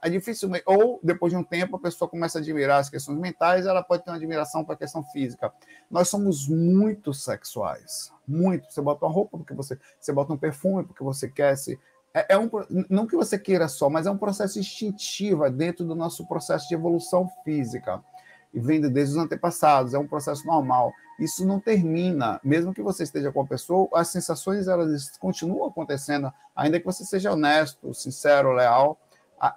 [0.00, 3.66] é difícil, ou depois de um tempo a pessoa começa a admirar as questões mentais,
[3.66, 5.52] ela pode ter uma admiração para a questão física.
[5.90, 8.72] Nós somos muito sexuais, muito.
[8.72, 11.78] Você bota uma roupa porque você, você bota um perfume porque você quer se
[12.14, 12.50] é, é um
[12.88, 16.68] não que você queira só, mas é um processo instintivo é dentro do nosso processo
[16.68, 18.02] de evolução física
[18.52, 20.92] e vem desde os antepassados, é um processo normal.
[21.18, 26.30] Isso não termina, mesmo que você esteja com a pessoa, as sensações elas continuam acontecendo,
[26.54, 28.98] ainda que você seja honesto, sincero, leal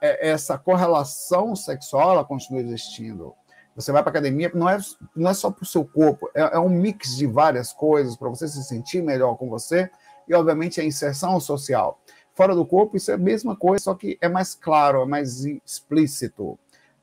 [0.02, 3.36] é, essa correlação sexual ela continua existindo.
[3.76, 4.78] Você vai para academia, não é,
[5.15, 8.30] não é só para o seu corpo, é, é, um mix de várias coisas para
[8.30, 9.89] você se sentir melhor com você
[10.28, 12.00] e, obviamente, a inserção social.
[12.36, 15.45] Fora do corpo, isso é a mesma coisa, só que é mais claro, é mais
[15.45, 16.60] explícito.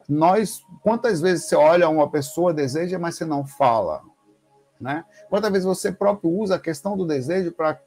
[0.09, 4.03] Nós, quantas vezes você olha uma pessoa, deseja, mas você não fala?
[4.79, 5.05] Né?
[5.31, 7.81] Quantas vezes você próprio usa a questão do desejo para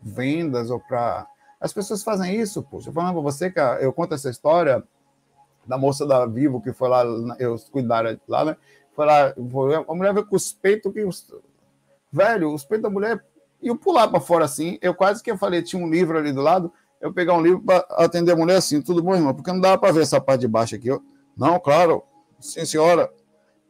[0.00, 1.26] vendas ou para
[1.60, 2.92] as pessoas fazem isso, poxa.
[2.92, 4.82] Falando para você que eu conto essa história
[5.66, 7.04] da moça da Vivo que foi lá,
[7.38, 8.56] eu cuidar lá, né?
[8.94, 9.34] Foi lá,
[9.86, 11.06] a mulher veio com os peitos que.
[12.10, 13.22] Velho, os peitos da mulher
[13.60, 14.78] iam pular para fora assim.
[14.80, 17.62] Eu quase que eu falei, tinha um livro ali do lado, eu pegar um livro
[17.62, 19.34] para atender a mulher assim, tudo bom, irmão?
[19.34, 21.00] Porque não dava para ver essa parte de baixo aqui, ó.
[21.36, 22.02] Não, claro,
[22.40, 23.12] sim, senhora.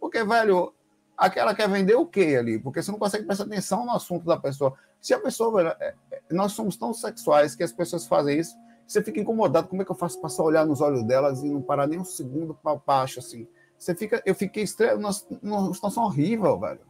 [0.00, 0.72] Porque, velho,
[1.16, 2.58] aquela quer vender o quê ali?
[2.58, 4.74] Porque você não consegue prestar atenção no assunto da pessoa.
[5.00, 8.54] Se a pessoa, velho, é, é, nós somos tão sexuais que as pessoas fazem isso,
[8.86, 9.68] você fica incomodado.
[9.68, 11.98] Como é que eu faço para só olhar nos olhos delas e não parar nem
[11.98, 13.48] um segundo para baixo, assim?
[13.76, 14.98] Você fica, eu fiquei estranho,
[15.42, 16.80] uma situação horrível, velho.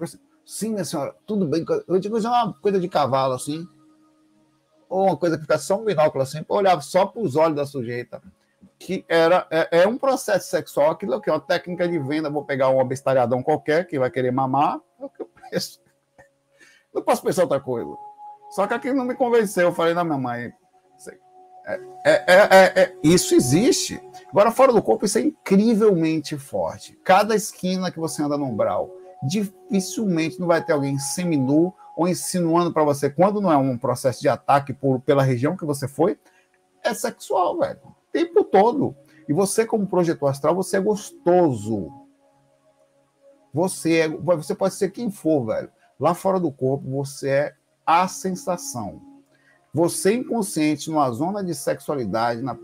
[0.00, 1.62] Assim, Sim, minha senhora, tudo bem.
[1.86, 3.68] Eu digo, já é uma coisa de cavalo, assim.
[4.88, 7.66] Ou uma coisa que fica só um binóculo, assim, olhar só para os olhos da
[7.66, 8.22] sujeita
[8.78, 12.30] que era é, é, um processo sexual, aquilo que é uma técnica de venda.
[12.30, 15.80] Vou pegar um abestalhadão qualquer que vai querer mamar, é o que eu penso.
[16.94, 17.90] Não posso pensar outra coisa.
[18.50, 19.64] Só que aquilo não me convenceu.
[19.64, 20.52] Eu falei, não, minha mãe,
[21.66, 24.00] é, é, é, isso existe.
[24.30, 26.98] Agora, fora do corpo, isso é incrivelmente forte.
[27.04, 28.90] Cada esquina que você anda no umbral,
[29.22, 34.20] dificilmente não vai ter alguém seminu ou insinuando para você, quando não é um processo
[34.20, 36.18] de ataque por, pela região que você foi,
[36.82, 38.96] é sexual, velho tempo todo.
[39.28, 41.92] E você, como projetor astral, você é gostoso.
[43.52, 45.70] Você, é, você pode ser quem for, velho.
[45.98, 47.54] Lá fora do corpo, você é
[47.86, 49.00] a sensação.
[49.72, 52.56] Você inconsciente, numa zona de sexualidade, na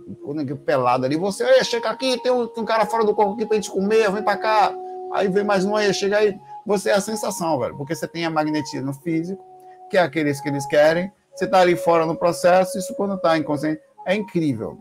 [0.64, 3.56] pelada ali, você, chega aqui, tem um, tem um, cara fora do corpo aqui pra
[3.56, 4.74] gente comer, vem pra cá.
[5.12, 6.38] Aí vem mais um aí, chega aí.
[6.66, 9.42] Você é a sensação, velho, porque você tem a magnetismo físico,
[9.90, 11.12] que é aqueles que eles querem.
[11.34, 14.78] Você tá ali fora no processo, isso quando tá inconsciente é incrível.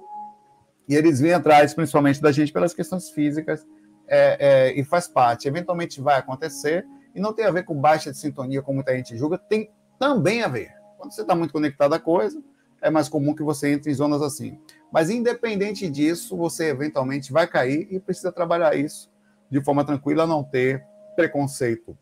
[0.88, 3.66] E eles vêm atrás, principalmente da gente, pelas questões físicas,
[4.08, 5.48] é, é, e faz parte.
[5.48, 9.18] Eventualmente vai acontecer, e não tem a ver com baixa de sintonia, como muita gente
[9.18, 9.70] julga, tem
[10.00, 10.72] também a ver.
[10.98, 12.42] Quando você está muito conectado à coisa,
[12.82, 14.60] é mais comum que você entre em zonas assim.
[14.92, 19.12] Mas, independente disso, você eventualmente vai cair e precisa trabalhar isso
[19.50, 20.84] de forma tranquila, não ter
[21.16, 21.98] preconceito.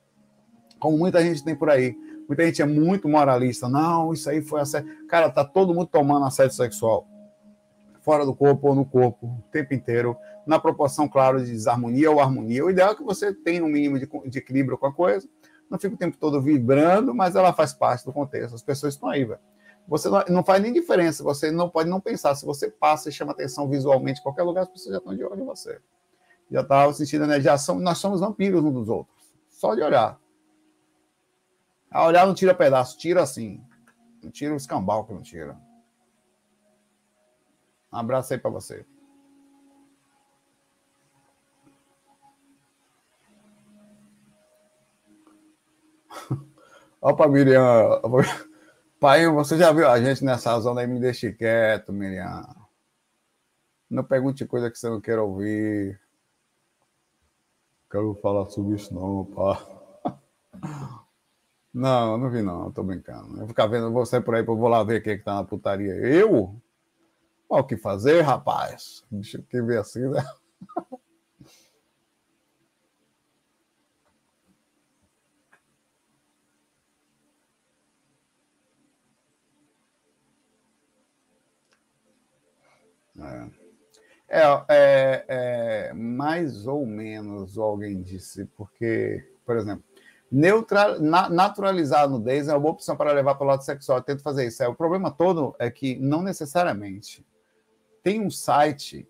[0.80, 1.96] Como muita gente tem por aí.
[2.28, 3.68] Muita gente é muito moralista.
[3.68, 5.08] Não, isso aí foi assédio.
[5.08, 7.08] Cara, tá todo mundo tomando assédio sexual
[8.02, 12.20] fora do corpo ou no corpo, o tempo inteiro, na proporção, claro, de desarmonia ou
[12.20, 12.66] harmonia.
[12.66, 15.28] O ideal é que você tenha um mínimo de, de equilíbrio com a coisa,
[15.70, 18.56] não fica o tempo todo vibrando, mas ela faz parte do contexto.
[18.56, 19.40] As pessoas estão aí, velho.
[19.88, 22.36] Você não, não, faz nem diferença, você não pode não pensar.
[22.36, 25.24] Se você passa e chama atenção visualmente em qualquer lugar, as pessoas já estão de
[25.24, 25.80] olho em você.
[26.52, 27.40] Já está sentindo né?
[27.40, 29.34] Já são, nós somos vampiros uns dos outros.
[29.50, 30.20] Só de olhar.
[31.90, 33.64] A olhar não tira pedaço, tira assim.
[34.22, 35.58] Não tira o escambau que não tira.
[37.92, 38.86] Um abraço aí para você.
[47.02, 48.02] Opa, Miriam.
[49.00, 50.88] Pai, você já viu a gente nessa zona aí?
[50.88, 52.46] Me deixe quieto, Miriam.
[53.90, 56.00] Não pergunte coisa que você não quer ouvir.
[57.92, 59.62] Quero falar sobre isso, não, pá.
[61.74, 62.72] Não, não vi, não.
[62.72, 63.34] Tô brincando.
[63.34, 65.36] Eu vou ficar vendo você por aí, eu vou lá ver quem é que tá
[65.36, 65.94] na putaria.
[65.96, 66.56] Eu?
[67.50, 69.04] O que fazer, rapaz?
[69.12, 70.24] Deixa eu ver assim, né?
[83.20, 83.61] É,
[84.34, 89.84] é, é, mais ou menos alguém disse, porque, por exemplo,
[90.32, 93.98] neutral, na, naturalizar a nudez é uma boa opção para levar para o lado sexual.
[93.98, 94.64] Eu tento fazer isso.
[94.64, 97.26] É, o problema todo é que não necessariamente.
[98.02, 99.06] Tem um site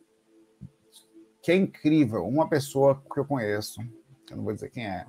[1.44, 2.26] que é incrível.
[2.26, 3.80] Uma pessoa que eu conheço,
[4.30, 5.06] eu não vou dizer quem é,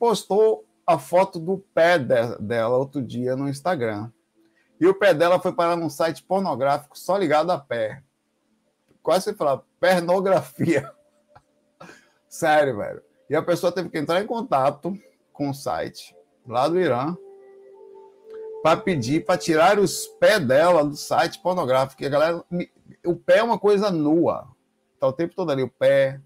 [0.00, 4.10] postou a foto do pé de, dela outro dia no Instagram.
[4.80, 8.02] E o pé dela foi parar num site pornográfico só ligado a pé
[9.02, 10.90] quase você falar pornografia.
[12.28, 13.02] Sério, velho.
[13.28, 14.96] E a pessoa teve que entrar em contato
[15.32, 16.14] com o site
[16.46, 17.16] lá do Irã
[18.62, 22.02] para pedir para tirar os pés dela do site pornográfico.
[22.02, 22.44] E a galera,
[23.04, 24.48] o pé é uma coisa nua.
[25.00, 26.20] Tá o tempo todo ali o pé.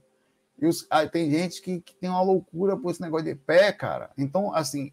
[0.58, 3.72] E os, ah, tem gente que, que, tem uma loucura por esse negócio de pé,
[3.72, 4.10] cara.
[4.16, 4.92] Então, assim,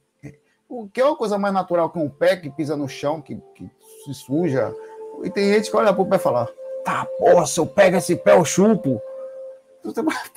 [0.68, 3.36] o que é uma coisa mais natural que um pé que pisa no chão, que,
[3.56, 3.70] que
[4.06, 4.74] se suja.
[5.24, 6.50] E tem gente que olha pro pé e fala:
[6.84, 9.02] Tá, porra, se eu pego esse pé, eu chupo.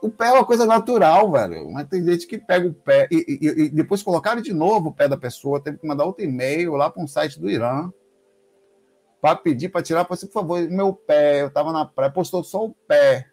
[0.00, 1.68] O pé é uma coisa natural, velho.
[1.72, 4.94] Mas tem gente que pega o pé e, e, e depois colocaram de novo o
[4.94, 7.90] pé da pessoa, teve que mandar outro e-mail lá para um site do Irã
[9.20, 12.64] para pedir para tirar, para por favor, meu pé, eu estava na praia, postou só
[12.64, 13.28] o pé.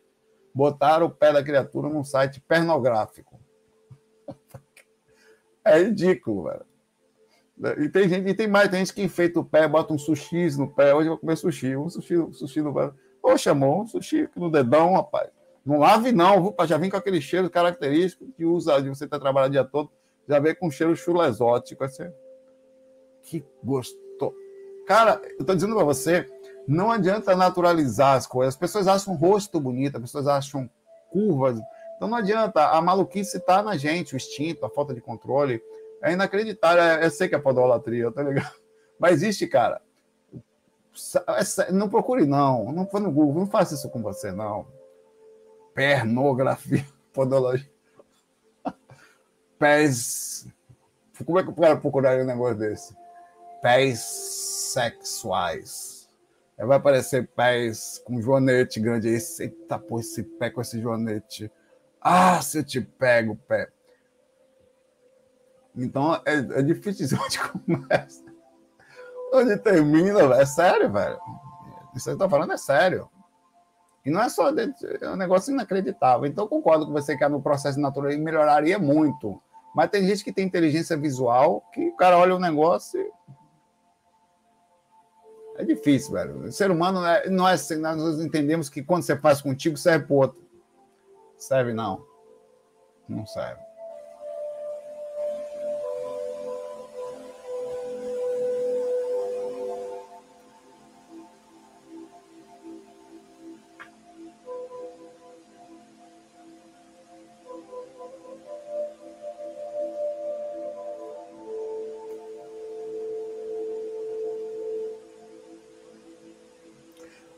[0.53, 3.39] Botaram o pé da criatura num site pornográfico.
[5.67, 6.63] É ridículo, velho.
[7.79, 10.57] E tem gente, e tem mais, tem gente que enfeita o pé, bota um sushi
[10.57, 10.93] no pé.
[10.93, 11.75] Hoje eu vou comer sushi.
[11.77, 12.91] Um sushi, sushi no pé.
[13.21, 15.29] Poxa, amor, um sushi no dedão, rapaz.
[15.65, 19.49] Não lave, não, já vem com aquele cheiro característico que usa de você ter trabalhado
[19.49, 19.89] o dia todo,
[20.27, 21.83] já vem com um cheiro chulesótico.
[21.83, 22.11] Assim.
[23.23, 24.35] Que gostoso.
[24.85, 26.29] Cara, eu tô dizendo para você,
[26.67, 28.53] não adianta naturalizar as coisas.
[28.53, 30.69] As pessoas acham um rosto bonito, as pessoas acham
[31.09, 31.59] curvas.
[31.95, 35.61] Então não adianta, a maluquice está na gente, o instinto, a falta de controle.
[36.01, 36.83] É inacreditável.
[36.83, 38.55] É, eu sei que é podolatria, tá ligado?
[38.99, 39.81] Mas existe, cara.
[41.27, 42.71] É não procure, não.
[42.71, 43.41] Não foi no Google.
[43.41, 44.65] Não faça isso com você, não.
[45.73, 47.69] Pernografia, podologia.
[49.59, 50.47] Pés.
[51.25, 52.95] Como é que eu quero procurar um negócio desse?
[53.61, 56.09] Pés sexuais.
[56.57, 59.09] Aí vai aparecer pés com joanete grande.
[59.09, 61.51] Eita, pô, esse pé com esse joanete.
[61.99, 63.69] Ah, se eu te pego, pé.
[65.77, 68.23] Então é, é difícil de começa.
[69.33, 70.33] Onde termina, velho.
[70.33, 71.19] É sério, velho.
[71.93, 73.09] Isso que eu tô falando é sério.
[74.05, 76.27] E não é só é um negócio inacreditável.
[76.27, 79.41] Então, concordo com você que no processo natural melhoraria muito.
[79.75, 83.11] Mas tem gente que tem inteligência visual que o cara olha o um negócio e...
[85.57, 86.43] É difícil, velho.
[86.43, 87.77] O ser humano não é, não é assim.
[87.77, 90.45] Nós entendemos que quando você faz contigo, serve pro outro.
[91.37, 92.05] Serve não.
[93.07, 93.64] Não serve.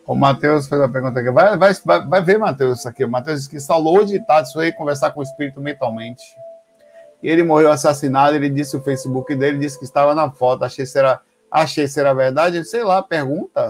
[0.07, 1.29] O Matheus fez a pergunta aqui.
[1.29, 1.73] Vai, vai,
[2.07, 3.03] vai, ver, Matheus, isso aqui.
[3.03, 6.23] O Matheus disse que salou de isso aí conversar com o espírito mentalmente.
[7.21, 8.33] E ele morreu assassinado.
[8.33, 10.63] Ele disse o Facebook dele, disse que estava na foto.
[10.63, 11.19] Achei será,
[11.51, 12.63] achei será verdade.
[12.63, 13.69] Sei lá, pergunta.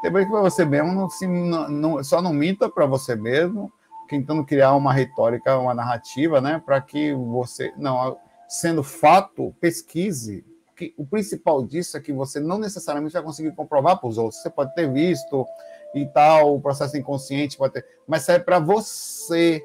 [0.00, 3.70] Tem que para você mesmo, não, se, não, não, só não minta para você mesmo,
[4.08, 6.62] tentando criar uma retórica, uma narrativa, né?
[6.64, 7.70] Para que você.
[7.76, 8.16] Não,
[8.48, 10.42] sendo fato, pesquise
[10.80, 14.40] que o principal disso é que você não necessariamente vai conseguir comprovar para os outros.
[14.40, 15.46] Você pode ter visto
[15.94, 19.62] e tal, o processo inconsciente pode ter, mas serve para você.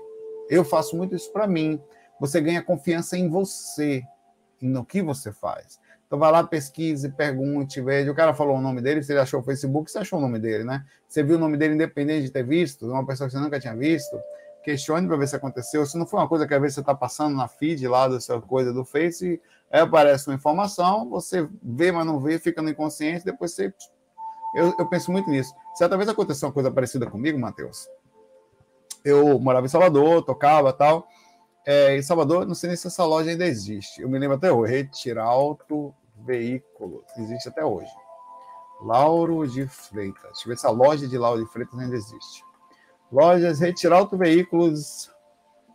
[0.49, 1.81] Eu faço muito isso para mim.
[2.19, 4.03] Você ganha confiança em você
[4.61, 5.79] no que você faz.
[6.05, 8.11] Então vai lá, pesquise, pergunte, veja.
[8.11, 10.63] O cara falou o nome dele, você achou o Facebook, você achou o nome dele,
[10.65, 10.85] né?
[11.07, 13.75] Você viu o nome dele independente de ter visto, uma pessoa que você nunca tinha
[13.75, 14.19] visto.
[14.63, 15.85] Questione para ver se aconteceu.
[15.85, 18.39] Se não for uma coisa que às vezes você está passando na feed lá dessa
[18.41, 19.39] coisa do Face,
[19.71, 23.73] Aí aparece uma informação, você vê, mas não vê, fica no inconsciente, depois você
[24.55, 25.53] Eu, eu penso muito nisso.
[25.75, 27.89] Certa vez aconteceu uma coisa parecida comigo, Matheus.
[29.03, 31.07] Eu morava em Salvador, tocava tal.
[31.65, 34.01] É, em Salvador, não sei nem se essa loja ainda existe.
[34.01, 34.71] Eu me lembro até hoje.
[34.71, 37.03] Retirar Auto Veículo.
[37.17, 37.91] Existe até hoje.
[38.81, 40.21] Lauro de Freitas.
[40.23, 42.43] Deixa eu ver se a loja de Lauro de Freitas ainda existe.
[43.11, 45.11] Lojas Retirar Auto Veículos,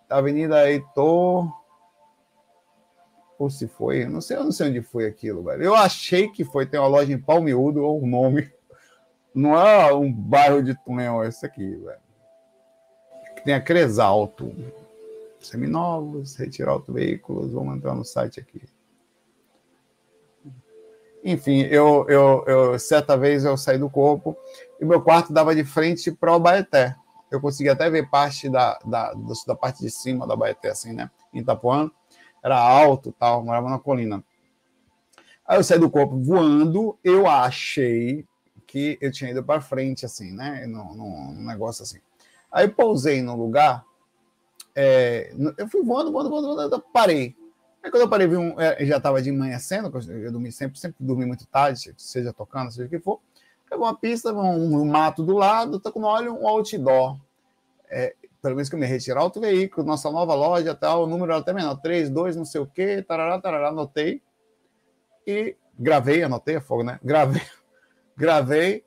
[0.09, 1.60] Avenida Heitor.
[3.41, 5.63] Ou se foi, eu não sei, eu não sei onde foi aquilo, velho.
[5.63, 8.53] Eu achei que foi, tem uma loja em Palmiúdo, ou o nome.
[9.35, 12.01] Não é um bairro de Tunel, é esse aqui, velho.
[13.43, 14.55] Tem a Cresalto.
[15.41, 18.61] Seminovos, retirar veículos, vamos entrar no site aqui.
[21.25, 24.37] Enfim, eu, eu, eu, certa vez eu saí do corpo
[24.79, 26.95] e meu quarto dava de frente para o Baeté.
[27.31, 29.15] Eu conseguia até ver parte da, da,
[29.47, 31.11] da parte de cima da Baeté, assim, né?
[31.33, 31.91] Em Itapuã.
[32.43, 34.25] Era alto tal, morava na colina.
[35.47, 38.25] Aí eu saí do corpo voando, eu achei
[38.67, 40.65] que eu tinha ido para frente, assim, né?
[40.67, 41.99] Num, num negócio assim.
[42.53, 43.85] Aí pousei no lugar,
[44.75, 47.37] é, eu fui voando, voando, voando, voando, parei.
[47.83, 50.79] Aí quando eu parei, vi um, é, já estava de manhã cena, eu dormi sempre,
[50.79, 53.21] sempre dormi muito tarde, seja tocando, seja o que for.
[53.69, 57.19] Pegou uma pista, um, um mato do lado, tô com olho um outdoor.
[57.89, 61.33] É, pelo menos que eu me retirar outro veículo, nossa nova loja, tal, o número
[61.33, 64.23] era até menor, 3, 2, não sei o quê, tarará, tarará, anotei.
[65.27, 66.99] E gravei, anotei a fogo, né?
[67.03, 67.43] Gravei,
[68.17, 68.85] gravei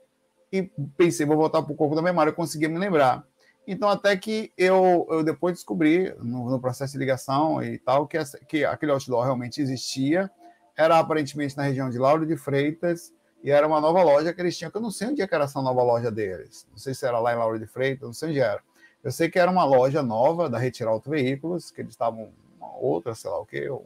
[0.52, 0.64] e
[0.98, 3.26] pensei, vou voltar para o corpo da memória, eu consegui me lembrar.
[3.66, 8.18] Então, até que eu, eu depois descobri, no, no, processo de ligação e tal, que,
[8.18, 10.30] essa, que aquele outdoor realmente existia,
[10.76, 14.58] era aparentemente na região de Lauro de Freitas, e era uma nova loja que eles
[14.58, 16.68] tinham, que eu não sei onde é era essa nova loja deles.
[16.72, 18.62] Não sei se era lá em Lauro de Freitas, não sei onde era.
[19.04, 22.78] Eu sei que era uma loja nova da Retirar Auto Veículos, que eles estavam uma
[22.78, 23.86] outra, sei lá o quê, ou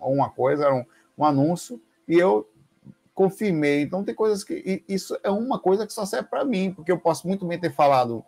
[0.00, 0.84] uma coisa, era um,
[1.18, 2.48] um anúncio, e eu
[3.14, 3.82] confirmei.
[3.82, 4.82] Então, tem coisas que.
[4.88, 7.72] Isso é uma coisa que só serve para mim, porque eu posso muito bem ter
[7.72, 8.24] falado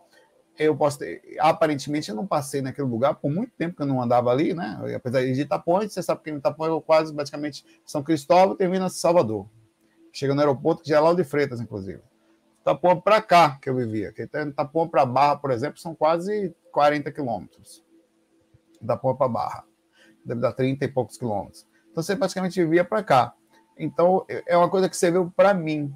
[0.59, 4.01] eu posso ter, aparentemente eu não passei naquele lugar por muito tempo que eu não
[4.01, 4.79] andava ali, né?
[4.95, 9.47] Apesar de Itaponte, você sabe que em Itaponte eu quase basicamente São Cristóvão termina Salvador.
[10.13, 12.01] Chega no aeroporto, que já é de Freitas, inclusive.
[12.67, 14.13] Itapuã para cá que eu vivia.
[14.49, 17.85] Itapuã para Barra, por exemplo, são quase 40 quilômetros.
[18.83, 19.65] Itapuã para Barra.
[20.25, 21.65] Deve dar 30 e poucos quilômetros.
[21.93, 23.33] Então você praticamente vivia para cá.
[23.79, 25.95] Então é uma coisa que você viu para mim,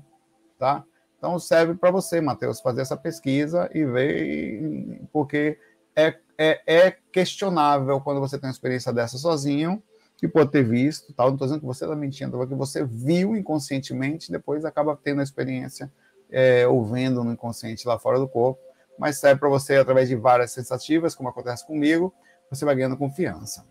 [0.57, 0.85] tá?
[1.19, 5.59] Então serve para você, Matheus, fazer essa pesquisa e ver, porque
[5.97, 9.83] é, é, é, questionável quando você tem uma experiência dessa sozinho,
[10.17, 11.29] que pode ter visto, tal.
[11.29, 15.25] não estou dizendo que você está mentindo, que você viu inconscientemente, depois acaba tendo a
[15.25, 15.91] experiência
[16.31, 18.61] é, no inconsciente lá fora do corpo,
[18.99, 22.15] mas serve para você, através de várias sensativas, como acontece comigo,
[22.51, 23.67] você vai ganhando confiança.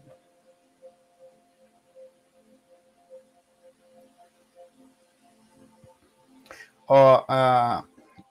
[6.87, 7.83] Ó, a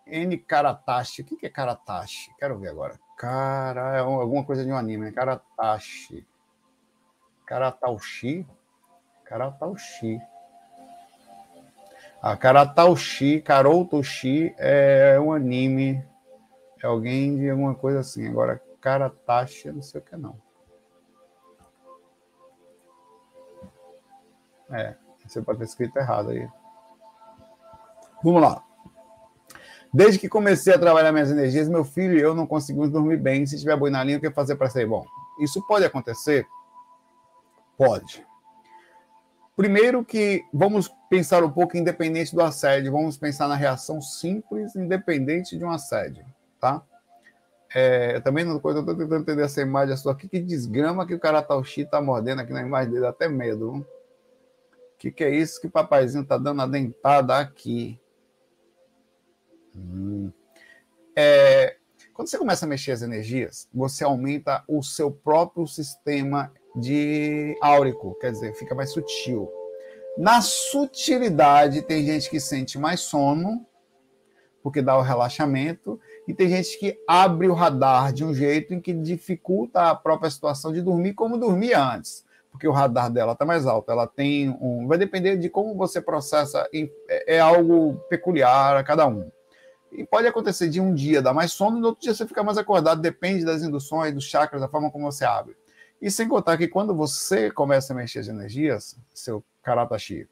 [0.05, 1.23] N Karatashi.
[1.23, 2.35] O que é Karatashi?
[2.39, 2.99] Quero ver agora.
[3.17, 5.13] Cara, é alguma coisa de um anime, né?
[5.13, 6.27] Karatashi.
[7.47, 8.47] Karataushi?
[9.25, 10.21] Karataushi.
[12.21, 16.05] A Karataushi, Karoutoshi é um anime.
[16.83, 18.29] É alguém de alguma coisa assim.
[18.29, 20.37] Agora, Karatashi, não sei o que é, não.
[24.71, 24.95] É,
[25.25, 26.47] você pode ter escrito errado aí.
[28.23, 28.63] Vamos lá.
[29.93, 33.47] Desde que comecei a trabalhar minhas energias, meu filho e eu não conseguimos dormir bem.
[33.47, 35.07] Se tiver boi na linha, o que fazer para ser bom?
[35.41, 36.47] Isso pode acontecer?
[37.77, 38.27] Pode.
[39.59, 45.59] Primeiro que vamos pensar um pouco independente do assédio, vamos pensar na reação simples, independente
[45.59, 46.25] de um assédio,
[46.61, 46.81] tá?
[47.75, 51.19] É, eu também não estou tentando entender essa imagem só aqui, que desgrama que o
[51.19, 53.79] cara tá, tá mordendo aqui na imagem dele, até medo.
[53.79, 53.85] O
[54.97, 58.01] que, que é isso que o papaizinho tá dando a dentada aqui?
[59.75, 60.31] Hum.
[61.17, 61.75] É,
[62.15, 68.17] quando você começa a mexer as energias, você aumenta o seu próprio sistema de áurico,
[68.21, 69.51] quer dizer, fica mais sutil.
[70.17, 73.65] Na sutilidade, tem gente que sente mais sono,
[74.63, 78.81] porque dá o relaxamento, e tem gente que abre o radar de um jeito em
[78.81, 83.47] que dificulta a própria situação de dormir como dormia antes, porque o radar dela está
[83.47, 83.91] mais alto.
[83.91, 84.87] Ela tem um.
[84.87, 89.31] Vai depender de como você processa, é, é algo peculiar a cada um.
[89.91, 92.43] E pode acontecer de um dia dar mais sono, e no outro dia você ficar
[92.43, 95.57] mais acordado, depende das induções, dos chakras, da forma como você abre.
[96.01, 100.29] E sem contar que quando você começa a mexer as energias, seu karatashi,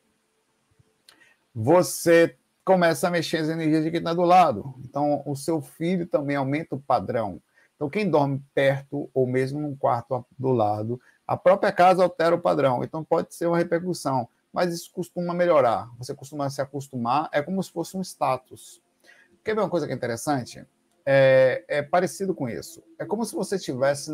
[1.54, 4.74] você começa a mexer as energias de quem está do lado.
[4.80, 7.40] Então, o seu filho também aumenta o padrão.
[7.74, 12.40] Então, quem dorme perto ou mesmo num quarto do lado, a própria casa altera o
[12.40, 12.82] padrão.
[12.82, 15.90] Então, pode ser uma repercussão, mas isso costuma melhorar.
[15.98, 18.80] Você costuma se acostumar, é como se fosse um status
[19.46, 20.66] Quer ver uma coisa que é interessante?
[21.08, 22.82] É, é parecido com isso.
[22.98, 24.10] É como se você estivesse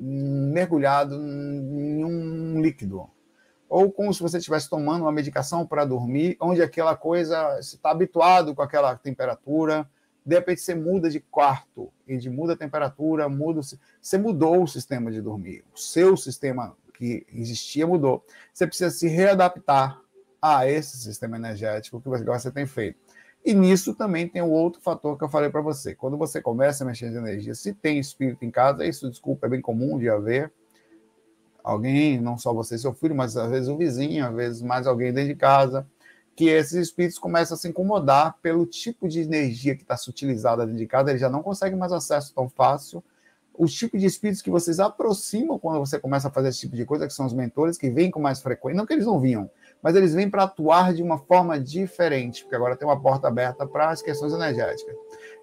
[0.00, 3.08] mergulhado em um líquido.
[3.68, 8.54] Ou como se você estivesse tomando uma medicação para dormir, onde aquela coisa, está habituado
[8.54, 9.88] com aquela temperatura,
[10.26, 13.60] de repente você muda de quarto, e de muda a temperatura, muda,
[14.00, 15.64] você mudou o sistema de dormir.
[15.72, 18.24] O seu sistema que existia mudou.
[18.52, 20.00] Você precisa se readaptar
[20.40, 22.98] a esse sistema energético que você tem feito.
[23.44, 25.94] E nisso também tem o outro fator que eu falei para você.
[25.94, 29.50] Quando você começa a mexer de energia, se tem espírito em casa, isso, desculpa, é
[29.50, 30.52] bem comum de haver.
[31.62, 35.12] Alguém, não só você seu filho, mas às vezes o vizinho, às vezes mais alguém
[35.12, 35.86] dentro de casa,
[36.36, 40.78] que esses espíritos começam a se incomodar pelo tipo de energia que está sutilizada dentro
[40.78, 43.02] de casa, eles já não conseguem mais acesso tão fácil.
[43.54, 46.84] Os tipos de espíritos que vocês aproximam quando você começa a fazer esse tipo de
[46.84, 49.50] coisa, que são os mentores, que vêm com mais frequência, não que eles não vinham,
[49.82, 53.66] mas eles vêm para atuar de uma forma diferente, porque agora tem uma porta aberta
[53.66, 54.94] para as questões energéticas.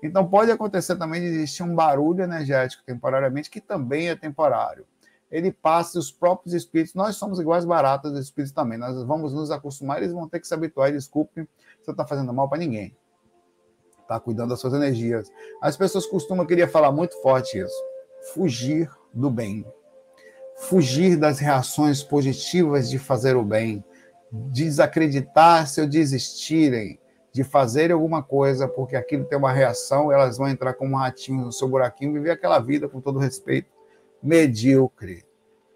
[0.01, 4.85] Então pode acontecer também de existir um barulho energético temporariamente, que também é temporário.
[5.29, 9.51] Ele passa os próprios espíritos, nós somos iguais baratas dos espíritos também, nós vamos nos
[9.51, 11.47] acostumar, eles vão ter que se habituar, e desculpe,
[11.83, 12.95] você está fazendo mal para ninguém.
[14.01, 15.31] Está cuidando das suas energias.
[15.61, 17.83] As pessoas costumam, queria falar muito forte isso,
[18.33, 19.65] fugir do bem.
[20.61, 23.83] Fugir das reações positivas de fazer o bem
[24.32, 26.99] desacreditar se ou desistirem
[27.32, 31.51] de fazer alguma coisa porque aquilo tem uma reação, elas vão entrar como ratinhos no
[31.51, 33.69] seu buraquinho, viver aquela vida com todo respeito,
[34.21, 35.23] medíocre.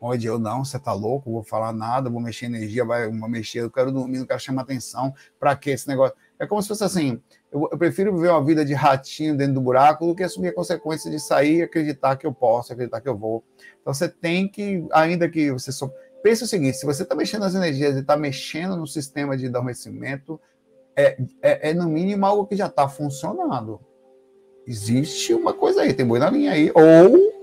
[0.06, 3.60] Onde eu não, você tá louco, vou falar nada, vou mexer energia, vai vou mexer,
[3.60, 6.14] eu quero dormir, não quero chamar atenção, para que esse negócio?
[6.38, 9.62] É como se fosse assim, eu, eu, prefiro viver uma vida de ratinho dentro do
[9.62, 13.08] buraco do que assumir a consequência de sair e acreditar que eu posso, acreditar que
[13.08, 13.46] eu vou.
[13.80, 15.90] Então você tem que, ainda que você só
[16.24, 19.48] Pense o seguinte: se você está mexendo nas energias e está mexendo no sistema de
[19.48, 20.40] adormecimento,
[20.96, 23.80] é, é, é, no mínimo algo que já está funcionando.
[24.66, 26.72] Existe uma coisa aí, tem boi na linha aí.
[26.74, 27.34] Ou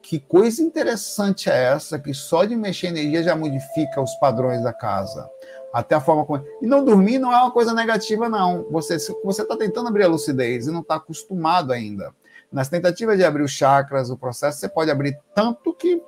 [0.00, 4.72] que coisa interessante é essa que só de mexer energia já modifica os padrões da
[4.72, 5.28] casa.
[5.72, 6.42] Até a forma como.
[6.62, 8.66] E não dormir não é uma coisa negativa, não.
[8.70, 12.14] Você você está tentando abrir a lucidez e não está acostumado ainda.
[12.50, 16.02] Nas tentativas de abrir os chakras, o processo, você pode abrir tanto que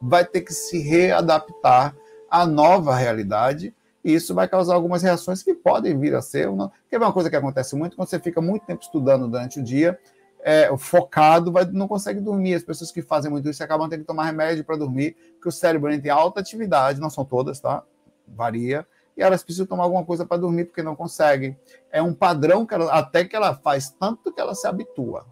[0.00, 1.94] vai ter que se readaptar
[2.30, 3.74] à nova realidade
[4.04, 6.48] e isso vai causar algumas reações que podem vir a ser.
[6.48, 6.72] Uma...
[6.88, 7.96] Quer ver uma coisa que acontece muito?
[7.96, 9.98] Quando você fica muito tempo estudando durante o dia,
[10.40, 12.54] é, focado, vai, não consegue dormir.
[12.54, 15.52] As pessoas que fazem muito isso acabam tendo que tomar remédio para dormir, porque o
[15.52, 17.82] cérebro tem alta atividade, não são todas, tá?
[18.26, 18.86] Varia.
[19.16, 21.58] E elas precisam tomar alguma coisa para dormir porque não conseguem.
[21.90, 25.26] É um padrão que ela, até que ela faz tanto que ela se habitua.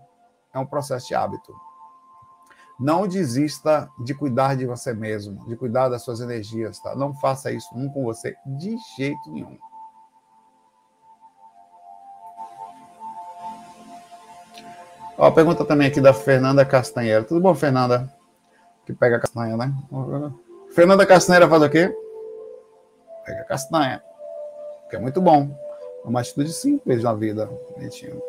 [0.53, 1.55] É um processo de hábito.
[2.79, 6.95] Não desista de cuidar de você mesmo, de cuidar das suas energias, tá?
[6.95, 9.57] Não faça isso um com você de jeito nenhum.
[15.16, 17.24] Ó, pergunta também aqui da Fernanda Castanheira.
[17.24, 18.12] Tudo bom, Fernanda?
[18.85, 19.72] Que pega a castanha, né?
[20.74, 21.97] Fernanda Castanheira faz o quê?
[23.24, 24.03] Pega a castanha.
[24.91, 25.49] Que é muito bom.
[26.05, 27.49] É uma atitude simples na vida.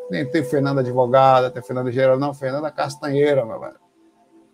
[0.09, 3.86] Tem, tem Fernanda advogada, tem Fernanda engenheira, não, Fernanda Castanheira, meu velho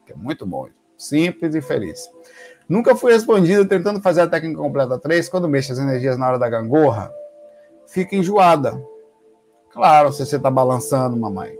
[0.05, 0.67] que é muito bom.
[0.97, 2.09] Simples e feliz.
[2.67, 6.39] Nunca fui respondido tentando fazer a técnica completa 3, quando mexe as energias na hora
[6.39, 7.13] da gangorra,
[7.87, 8.81] fica enjoada.
[9.71, 11.57] Claro, se você está balançando, mamãe.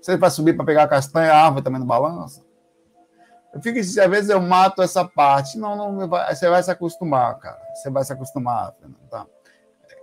[0.00, 2.44] Você vai subir para pegar a castanha, a árvore também não balança.
[3.52, 5.58] Eu fico, às vezes eu mato essa parte.
[5.58, 7.58] Não, não, você vai se acostumar, cara.
[7.74, 8.74] Você vai se acostumar,
[9.10, 9.26] tá?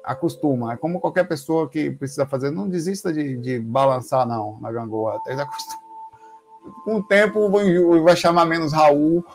[0.04, 0.74] Acostuma.
[0.74, 2.52] É como qualquer pessoa que precisa fazer.
[2.52, 5.18] Não desista de, de balançar, não, na gangorra.
[5.18, 5.83] Até acostuma
[6.84, 7.50] com o tempo
[8.04, 9.26] vai chamar menos Raul.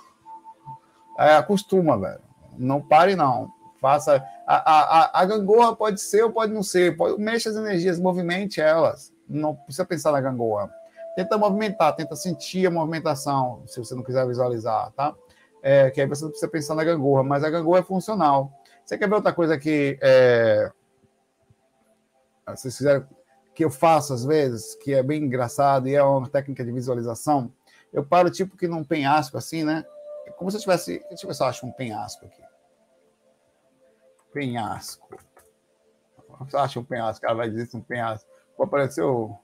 [1.18, 2.20] É, acostuma, velho.
[2.56, 3.52] Não pare, não.
[3.80, 4.24] Faça.
[4.46, 6.96] A, a, a gangorra pode ser ou pode não ser.
[6.96, 9.12] Pode, mexa as energias, movimente elas.
[9.28, 10.70] Não precisa pensar na gangorra.
[11.14, 15.14] Tenta movimentar, tenta sentir a movimentação, se você não quiser visualizar, tá?
[15.60, 18.52] É, que aí você não precisa pensar na gangorra, mas a gangorra é funcional.
[18.84, 20.70] Você quer ver outra coisa que é,
[22.46, 23.06] vocês fizeram
[23.58, 27.52] que eu faço às vezes, que é bem engraçado e é uma técnica de visualização,
[27.92, 29.84] eu paro tipo que num penhasco assim, né?
[30.26, 31.00] É como se eu tivesse.
[31.08, 32.40] Deixa eu ver se eu acho um penhasco aqui.
[34.32, 35.08] Penhasco.
[36.38, 37.20] Você acha um penhasco?
[37.20, 38.30] Cara, vai dizer um penhasco.
[38.56, 39.36] Pô, apareceu.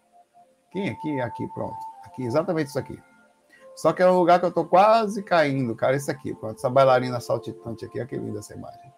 [0.71, 1.21] Quem aqui?
[1.21, 1.75] Aqui, pronto.
[2.05, 3.03] Aqui, exatamente isso aqui.
[3.75, 5.97] Só que é um lugar que eu tô quase caindo, cara.
[5.97, 6.57] Esse aqui, pronto.
[6.57, 7.99] Essa bailarina saltitante aqui.
[7.99, 8.94] Olha que linda essa imagem.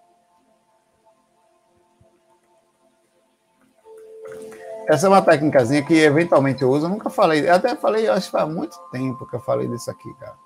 [4.89, 6.87] Essa é uma técnicazinha que eventualmente eu uso.
[6.87, 7.49] Eu nunca falei.
[7.49, 10.37] Eu até falei, acho que faz muito tempo que eu falei disso aqui, cara.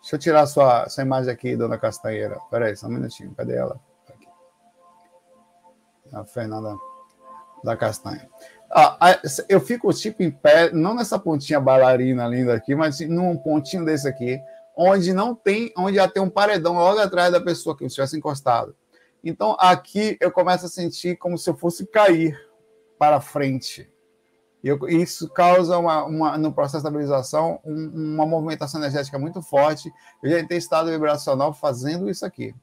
[0.00, 2.36] Deixa eu tirar sua, sua imagem aqui, dona Castanheira.
[2.36, 3.34] Espera aí, só um minutinho.
[3.36, 3.80] Cadê ela?
[4.06, 4.28] Tá aqui.
[6.12, 6.76] A Fernanda.
[7.62, 8.28] da castanha.
[8.74, 13.84] Ah, eu fico tipo em pé, não nessa pontinha bailarina linda aqui, mas num pontinho
[13.84, 14.40] desse aqui,
[14.76, 18.74] onde não tem, onde já tem um paredão logo atrás da pessoa que estivesse encostado.
[19.22, 22.36] Então aqui eu começo a sentir como se eu fosse cair
[23.02, 23.90] para frente.
[24.62, 29.92] Eu, isso causa uma, uma, no processo de estabilização um, uma movimentação energética muito forte.
[30.22, 32.54] Eu já tenho estado vibracional fazendo isso aqui.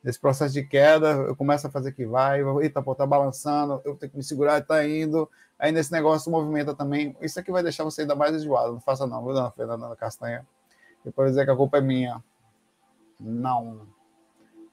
[0.00, 3.96] Nesse processo de queda, eu começo a fazer que vai, eita, pô, tá balançando, eu
[3.96, 5.28] tenho que me segurar, tá indo.
[5.58, 7.16] Aí nesse negócio movimenta também.
[7.20, 8.74] Isso aqui vai deixar você ainda mais enjoado.
[8.74, 10.46] Não faça não, viu, dona Fernanda Castanha?
[11.04, 12.22] Depois dizer que a culpa é minha.
[13.18, 13.88] Não.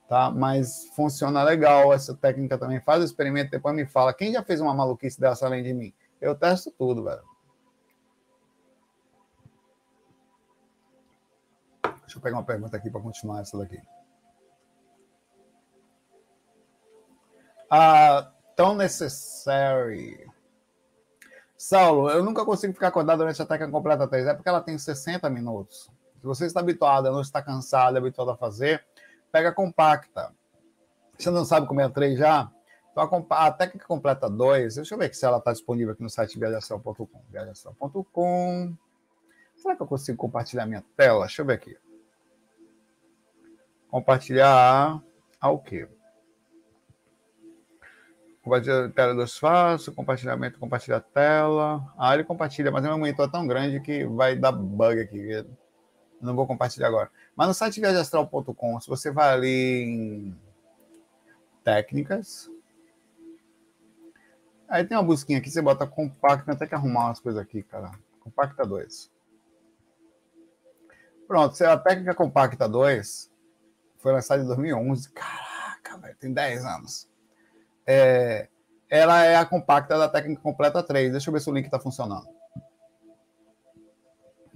[0.07, 0.31] Tá?
[0.31, 2.79] Mas funciona legal essa técnica também.
[2.79, 4.13] Faz o experimento, depois me fala.
[4.13, 5.93] Quem já fez uma maluquice dessa além de mim?
[6.21, 7.21] Eu testo tudo, velho.
[11.83, 13.81] Deixa eu pegar uma pergunta aqui para continuar essa daqui.
[17.69, 20.25] Ah, tão necessary.
[21.57, 24.27] Saulo, eu nunca consigo ficar acordado durante a técnica completa 3.
[24.27, 25.91] É porque ela tem 60 minutos.
[26.19, 28.85] Se você está habituado, não está cansado, habituado a fazer,
[29.32, 30.34] pega compacta.
[31.17, 32.51] Você não sabe como é a 3 já?
[32.91, 36.09] Então, a, a técnica completa 2, deixa eu ver se ela está disponível aqui no
[36.09, 37.21] site viajação.com.
[37.30, 38.75] Viajação.com.
[39.55, 41.25] Será que eu consigo compartilhar minha tela?
[41.25, 41.78] Deixa eu ver aqui.
[43.89, 45.01] Compartilhar
[45.39, 45.88] ao quê?
[48.43, 51.93] Compartilhar tela dos fácil, compartilhamento, compartilhar tela.
[51.97, 55.45] Ah, ele compartilha, mas meu monitor é tão grande que vai dar bug aqui.
[56.20, 57.11] Não vou compartilhar agora.
[57.36, 60.39] Mas no site viajastral.com, se você vai ali em
[61.63, 62.49] técnicas,
[64.68, 67.91] aí tem uma busquinha aqui, você bota compacta, até que arrumar umas coisas aqui, cara.
[68.20, 69.11] Compacta 2.
[71.28, 73.32] Pronto, se a técnica compacta 2
[73.97, 75.11] foi lançada em 2011.
[75.11, 77.09] Caraca, velho, tem 10 anos.
[77.86, 78.47] É,
[78.89, 81.11] ela é a compacta da técnica completa 3.
[81.11, 82.28] Deixa eu ver se o link está funcionando.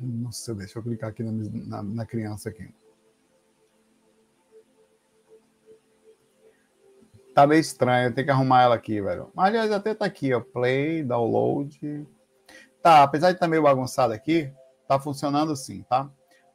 [0.02, 2.74] Nossa, deixa eu clicar aqui na, na, na criança aqui.
[7.36, 9.32] Tá meio estranho, tem que arrumar ela aqui, velho.
[9.34, 10.42] Mas, aliás, até tá aqui, ó.
[10.42, 12.08] Play, download.
[12.82, 14.52] Tá, apesar de estar tá meio bagunçado aqui,
[14.88, 16.10] tá funcionando sim, tá?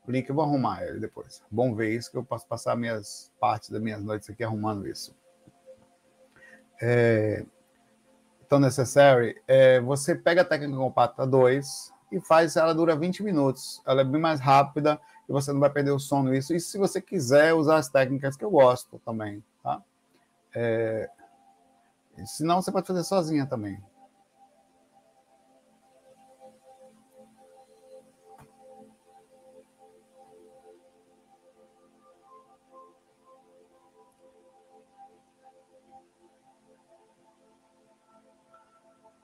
[0.07, 1.43] O link eu vou arrumar ele depois.
[1.51, 5.17] Bom ver isso, que eu posso passar minhas partes das minhas noites aqui arrumando isso.
[6.83, 7.47] É,
[8.49, 13.83] tão necessary, é, você pega a técnica compacta 2, e faz, ela dura 20 minutos.
[13.87, 16.55] Ela é bem mais rápida e você não vai perder o sono isso.
[16.55, 19.83] E se você quiser usar as técnicas que eu gosto também, tá?
[20.55, 21.11] É...
[22.25, 23.83] Senão você pode fazer sozinha também.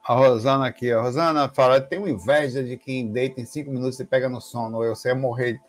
[0.05, 4.05] A Rosana aqui, a Rosana fala: tenho inveja de quem deita em cinco minutos e
[4.05, 4.83] pega no sono.
[4.83, 5.61] Eu sei morrer.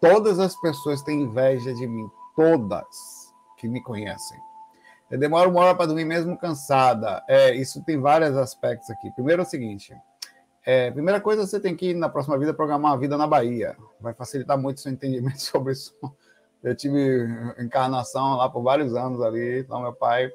[0.00, 2.86] Todas as pessoas têm inveja de mim, todas
[3.58, 4.38] que me conhecem.
[5.10, 7.22] Eu demoro uma hora para dormir mesmo cansada.
[7.28, 9.10] É, isso tem vários aspectos aqui.
[9.10, 9.94] Primeiro é o seguinte:
[10.64, 13.76] é, primeira coisa, você tem que, na próxima vida, programar uma vida na Bahia.
[14.00, 15.94] Vai facilitar muito seu entendimento sobre isso.
[16.62, 17.26] Eu tive
[17.58, 20.30] encarnação lá por vários anos ali, então meu pai.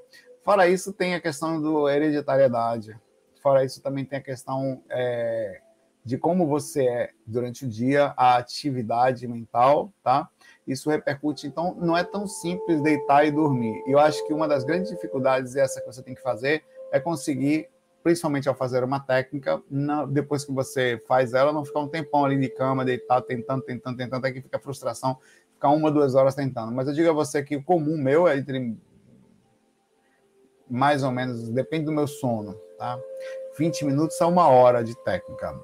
[0.46, 2.96] Fora isso, tem a questão do hereditariedade
[3.40, 5.62] Fora isso, também tem a questão é,
[6.04, 10.30] de como você é durante o dia, a atividade mental, tá?
[10.68, 13.82] Isso repercute, então não é tão simples deitar e dormir.
[13.88, 17.00] E eu acho que uma das grandes dificuldades, essa que você tem que fazer, é
[17.00, 17.70] conseguir,
[18.04, 19.62] principalmente ao fazer uma técnica,
[20.10, 23.98] depois que você faz ela, não ficar um tempão ali de cama, deitado, tentando, tentando,
[23.98, 25.18] tentando, até que fica frustração,
[25.54, 26.72] ficar uma, duas horas tentando.
[26.72, 28.78] Mas eu digo a você que o comum meu é entre
[30.70, 32.98] mais ou menos, depende do meu sono, tá?
[33.58, 35.60] 20 minutos a uma hora de técnica.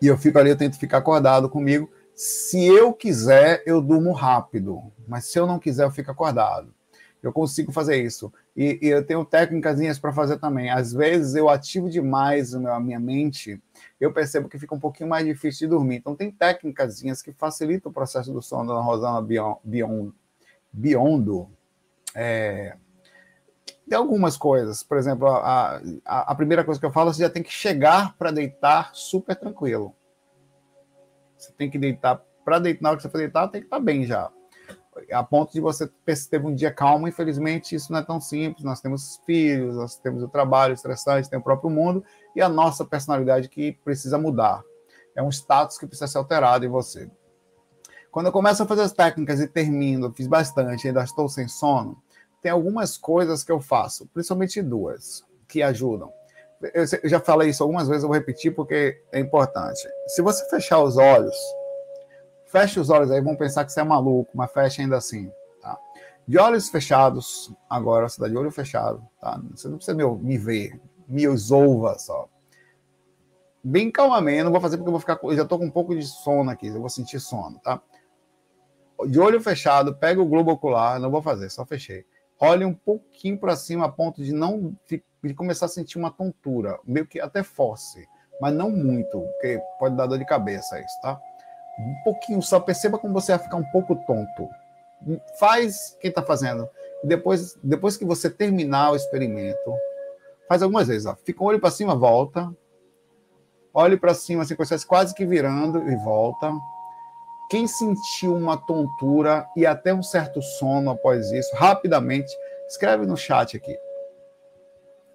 [0.00, 1.88] E eu fico ali, eu tento ficar acordado comigo.
[2.14, 6.74] Se eu quiser, eu durmo rápido, mas se eu não quiser, eu fico acordado.
[7.22, 8.32] Eu consigo fazer isso.
[8.56, 10.70] E, e eu tenho técnicas para fazer também.
[10.70, 13.60] Às vezes eu ativo demais a minha mente,
[14.00, 15.96] eu percebo que fica um pouquinho mais difícil de dormir.
[15.96, 19.22] Então tem técnicas que facilitam o processo do sono da Rosana
[19.64, 20.14] Biondo.
[20.72, 21.48] Biondo.
[22.14, 22.76] É,
[23.88, 24.82] tem algumas coisas.
[24.82, 28.16] Por exemplo, a, a, a primeira coisa que eu falo, você já tem que chegar
[28.16, 29.94] para deitar super tranquilo.
[31.36, 32.22] Você tem que deitar.
[32.44, 34.30] Para deitar, na hora que você for deitar, tem que estar tá bem já.
[35.12, 35.90] A ponto de você
[36.30, 38.64] ter um dia calmo, infelizmente, isso não é tão simples.
[38.64, 42.04] Nós temos filhos, nós temos o trabalho estressante, tem o próprio mundo
[42.34, 44.62] e a nossa personalidade que precisa mudar.
[45.16, 47.10] É um status que precisa ser alterado em você.
[48.10, 52.00] Quando eu começo a fazer as técnicas e termino, fiz bastante, ainda estou sem sono,
[52.44, 56.12] tem algumas coisas que eu faço, principalmente duas, que ajudam.
[56.74, 59.80] Eu, eu já falei isso algumas vezes, eu vou repetir porque é importante.
[60.08, 61.34] Se você fechar os olhos,
[62.44, 65.32] feche os olhos aí, vão pensar que você é maluco, mas feche ainda assim.
[65.62, 65.78] Tá?
[66.28, 69.40] De olhos fechados, agora você está de olho fechado, tá?
[69.54, 70.78] Você não precisa me, me ver,
[71.08, 72.28] me ouva só.
[73.62, 75.18] Bem calmamente, não vou fazer porque eu vou ficar.
[75.22, 77.80] Eu já estou com um pouco de sono aqui, eu vou sentir sono, tá?
[79.06, 82.04] De olho fechado, pega o globo ocular, não vou fazer, só fechei.
[82.44, 86.78] Olhe um pouquinho para cima a ponto de não de começar a sentir uma tontura,
[86.84, 88.06] meio que até force,
[88.40, 91.18] mas não muito, porque pode dar dor de cabeça isso, tá?
[91.78, 94.48] Um pouquinho só, perceba como você vai ficar um pouco tonto.
[95.38, 96.68] Faz quem está fazendo.
[97.02, 99.74] Depois, depois que você terminar o experimento,
[100.46, 101.16] faz algumas vezes, ó.
[101.16, 102.54] Fica o olho para cima, volta.
[103.72, 104.54] Olhe para cima, assim,
[104.86, 106.52] quase que virando e volta.
[107.48, 112.34] Quem sentiu uma tontura e até um certo sono após isso, rapidamente,
[112.66, 113.76] escreve no chat aqui.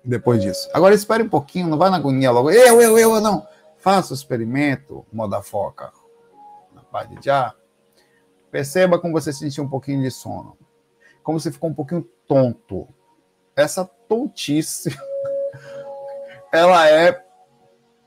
[0.04, 0.70] Depois disso.
[0.74, 2.52] Agora espere um pouquinho, não vai na agonia logo.
[2.52, 3.48] Eu, eu, eu, não.
[3.78, 5.92] Faça o experimento, moda foca.
[6.74, 7.54] Na parte de já.
[8.52, 10.58] Perceba como você sentiu um pouquinho de sono.
[11.24, 12.88] Como você ficou um pouquinho tonto.
[13.56, 14.90] Essa tontice,
[16.52, 17.24] ela é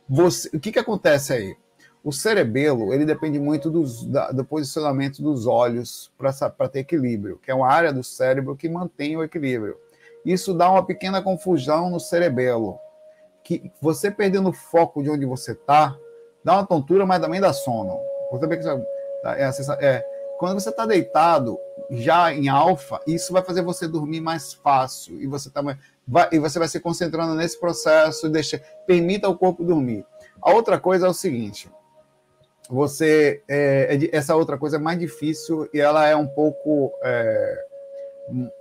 [0.08, 0.48] você.
[0.54, 1.56] O que que acontece aí?
[2.04, 7.50] O cerebelo, ele depende muito dos, da, do posicionamento dos olhos para ter equilíbrio, que
[7.50, 9.76] é uma área do cérebro que mantém o equilíbrio.
[10.24, 12.78] Isso dá uma pequena confusão no cerebelo,
[13.44, 15.96] que você perdendo o foco de onde você está,
[16.44, 17.98] dá uma tontura, mas também dá sono.
[18.32, 19.50] Você vê que é,
[19.80, 20.04] é,
[20.38, 21.58] quando você está deitado,
[21.90, 25.62] já em alfa, isso vai fazer você dormir mais fácil e você, tá,
[26.06, 30.04] vai, e você vai se concentrando nesse processo e deixa, permita o corpo dormir.
[30.40, 31.70] A outra coisa é o seguinte:
[32.68, 37.66] você é, é, essa outra coisa é mais difícil e ela é um pouco, é,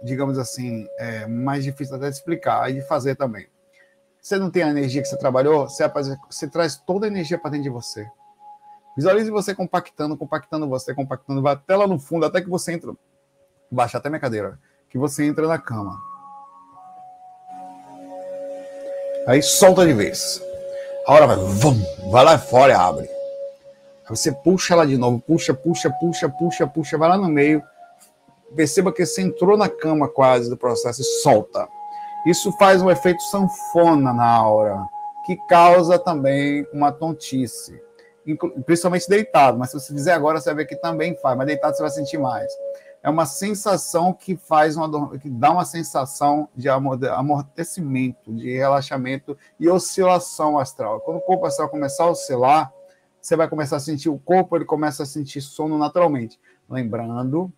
[0.04, 3.48] digamos assim, é, mais difícil até de explicar e de fazer também.
[4.22, 5.90] Você não tem a energia que você trabalhou, você,
[6.30, 8.08] você traz toda a energia para dentro de você.
[8.96, 12.94] Visualize você compactando, compactando você, compactando, vai até lá no fundo, até que você entra.
[13.72, 14.60] Baixa até minha cadeira.
[14.90, 15.98] Que você entra na cama.
[19.26, 20.42] Aí solta de vez.
[21.08, 21.82] A hora vai, vum,
[22.12, 23.21] vai lá fora e abre.
[24.12, 27.64] Você puxa ela de novo, puxa, puxa, puxa, puxa, puxa, vai lá no meio.
[28.54, 31.66] Perceba que você entrou na cama quase do processo e solta.
[32.26, 34.86] Isso faz um efeito sanfona na aura,
[35.26, 37.82] que causa também uma tontice,
[38.66, 39.58] principalmente deitado.
[39.58, 41.92] Mas se você fizer agora, você vai ver que também faz, mas deitado você vai
[41.92, 42.52] sentir mais.
[43.02, 49.70] É uma sensação que faz uma que dá uma sensação de amortecimento, de relaxamento e
[49.70, 51.00] oscilação astral.
[51.00, 52.72] Quando o corpo astral começar a oscilar,
[53.22, 56.40] você vai começar a sentir o corpo, ele começa a sentir sono naturalmente.
[56.70, 57.52] Lembrando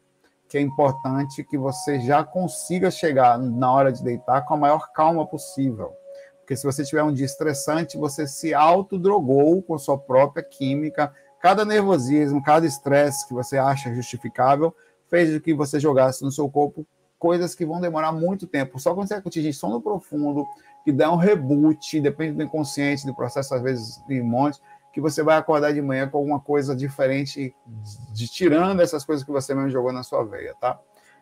[0.48, 4.92] que é importante que você já consiga chegar na hora de deitar com a maior
[4.92, 5.94] calma possível.
[6.40, 11.14] Porque se você tiver um dia estressante, você se autodrogou com sua própria química.
[11.42, 14.76] Cada nervosismo, cada estresse que você acha justificável,
[15.08, 16.86] fez com que você jogasse no seu corpo
[17.18, 18.78] coisas que vão demorar muito tempo.
[18.78, 20.46] Só quando você atingir sono profundo,
[20.84, 24.60] que dá um reboot, depende do inconsciente, do processo, às vezes, de um monte,
[24.94, 27.54] que você vai acordar de manhã com alguma coisa diferente,
[28.14, 30.80] de tirando essas coisas que você mesmo jogou na sua veia, tá?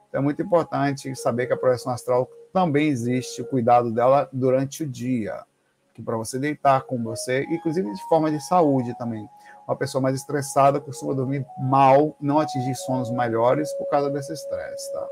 [0.09, 4.83] Então é muito importante saber que a projeção astral também existe, o cuidado dela durante
[4.83, 5.45] o dia,
[5.93, 9.25] que para você deitar com você, inclusive de forma de saúde também.
[9.65, 14.91] Uma pessoa mais estressada costuma dormir mal, não atingir sonos melhores por causa desse estresse,
[14.91, 15.07] tá?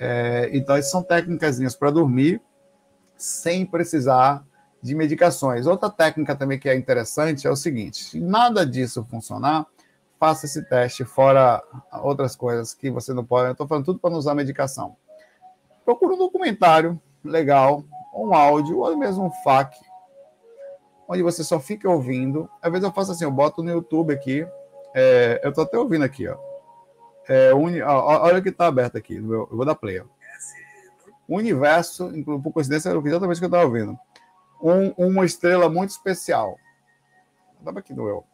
[0.00, 2.40] É, então, essas são técnicas para dormir
[3.16, 4.44] sem precisar
[4.82, 5.66] de medicações.
[5.66, 9.66] Outra técnica também que é interessante é o seguinte: se nada disso funcionar,
[10.18, 11.62] faça esse teste, fora
[12.02, 13.48] outras coisas que você não pode.
[13.48, 14.96] Eu estou falando tudo para não usar medicação.
[15.84, 19.76] Procura um documentário legal, um áudio, ou mesmo um FAQ,
[21.08, 22.48] onde você só fica ouvindo.
[22.60, 24.46] Às vezes eu faço assim, eu boto no YouTube aqui,
[24.94, 26.36] é, eu estou até ouvindo aqui, ó.
[27.28, 30.00] É, uni, ó olha o que está aberto aqui, eu vou dar play.
[30.00, 30.04] Ó.
[31.26, 32.10] O universo,
[32.42, 33.98] por coincidência, era exatamente o que eu estava ouvindo
[34.60, 36.56] um, uma estrela muito especial.
[37.58, 38.24] Estava aqui no eu.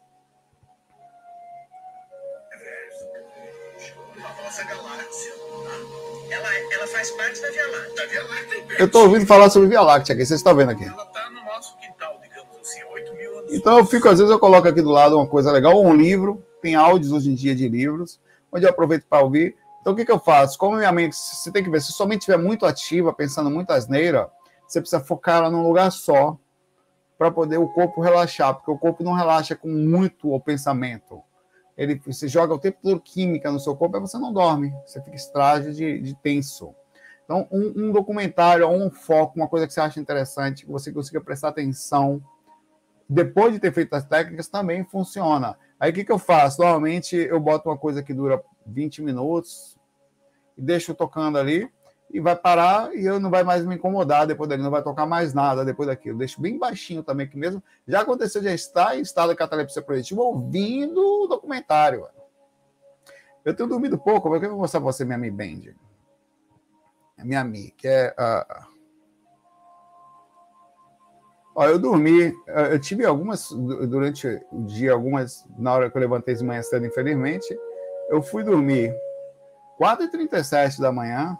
[6.31, 8.07] Ela, faz parte da Via Láctea.
[8.07, 10.83] Via Láctea eu estou ouvindo falar sobre Via Láctea aqui, vocês estão vendo aqui.
[10.83, 13.53] Ela está no nosso quintal, digamos assim, 8 mil anos.
[13.53, 16.43] Então eu fico, às vezes eu coloco aqui do lado uma coisa legal, um livro,
[16.61, 18.19] tem áudios hoje em dia de livros,
[18.51, 19.55] onde eu aproveito para ouvir.
[19.81, 20.57] Então o que, que eu faço?
[20.57, 23.71] Como minha mente, você tem que ver, se sua mente estiver muito ativa, pensando muito
[23.71, 24.29] asneira,
[24.67, 26.37] você precisa focar ela num lugar só
[27.17, 31.21] para poder o corpo relaxar, porque o corpo não relaxa com muito o pensamento.
[31.77, 35.01] Ele se joga o tempo todo química no seu corpo, aí você não dorme, você
[35.01, 36.73] fica estágio de, de tenso.
[37.23, 41.19] Então, um, um documentário um foco, uma coisa que você acha interessante, que você consiga
[41.19, 42.21] prestar atenção,
[43.09, 45.57] depois de ter feito as técnicas, também funciona.
[45.79, 46.61] Aí o que, que eu faço?
[46.61, 49.77] Normalmente eu boto uma coisa que dura 20 minutos
[50.57, 51.69] e deixo tocando ali
[52.09, 55.05] e vai parar e eu não vai mais me incomodar depois dali, não vai tocar
[55.05, 56.17] mais nada depois daquilo.
[56.17, 60.21] Deixo bem baixinho também, que mesmo já aconteceu de estar em estado de catalepsia projetiva
[60.21, 62.07] ouvindo o documentário.
[63.43, 65.73] Eu tenho dormido pouco, eu vou mostrar para você minha Mi Band.
[67.23, 68.15] Minha Mi, que é.
[68.17, 68.75] Uh...
[71.57, 76.35] Ó, eu dormi, eu tive algumas durante o dia, algumas na hora que eu levantei
[76.35, 77.57] de manhã cedo, infelizmente.
[78.09, 78.93] Eu fui dormir
[79.79, 81.37] 4h37 da manhã,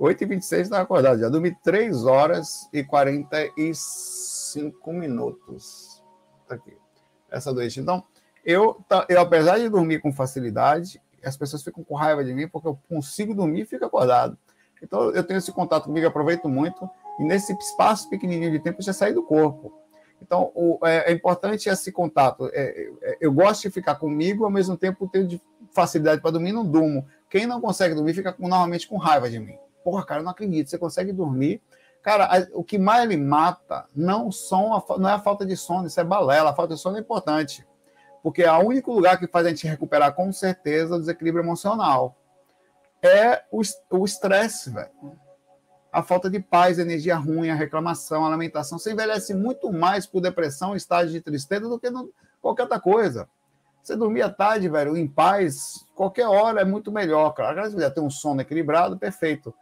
[0.00, 1.20] 8h26 estava acordado.
[1.20, 6.02] Já dormi 3 horas e 45 minutos.
[6.48, 6.74] Tá aqui.
[7.30, 7.78] Essa noite.
[7.78, 8.02] Então,
[8.44, 12.66] eu, eu, apesar de dormir com facilidade, as pessoas ficam com raiva de mim porque
[12.66, 14.38] eu consigo dormir e fico acordado.
[14.82, 16.88] Então, eu tenho esse contato comigo, aproveito muito.
[17.18, 19.70] E nesse espaço pequenininho de tempo, já saí do corpo.
[20.22, 22.48] Então, o, é, é, importante esse contato.
[22.52, 25.40] É, é, eu gosto de ficar comigo, ao mesmo tempo tenho
[25.72, 27.06] facilidade para dormir, não durmo.
[27.28, 29.58] Quem não consegue dormir fica normalmente com raiva de mim.
[29.84, 30.70] Porra, cara, não acredito.
[30.70, 31.62] Você consegue dormir.
[32.02, 35.56] Cara, a, o que mais lhe mata não, são a, não é a falta de
[35.56, 36.50] sono, isso é balela.
[36.50, 37.66] A falta de sono é importante.
[38.22, 42.16] Porque é o único lugar que faz a gente recuperar com certeza o desequilíbrio emocional.
[43.02, 44.90] É o estresse, velho.
[45.92, 48.78] A falta de paz, energia ruim, a reclamação, a lamentação.
[48.78, 53.28] Você envelhece muito mais por depressão, estágio de tristeza do que no, qualquer outra coisa.
[53.82, 57.68] Você dormir à tarde, velho, em paz, qualquer hora é muito melhor, cara.
[57.68, 59.54] Se você ter um sono equilibrado, perfeito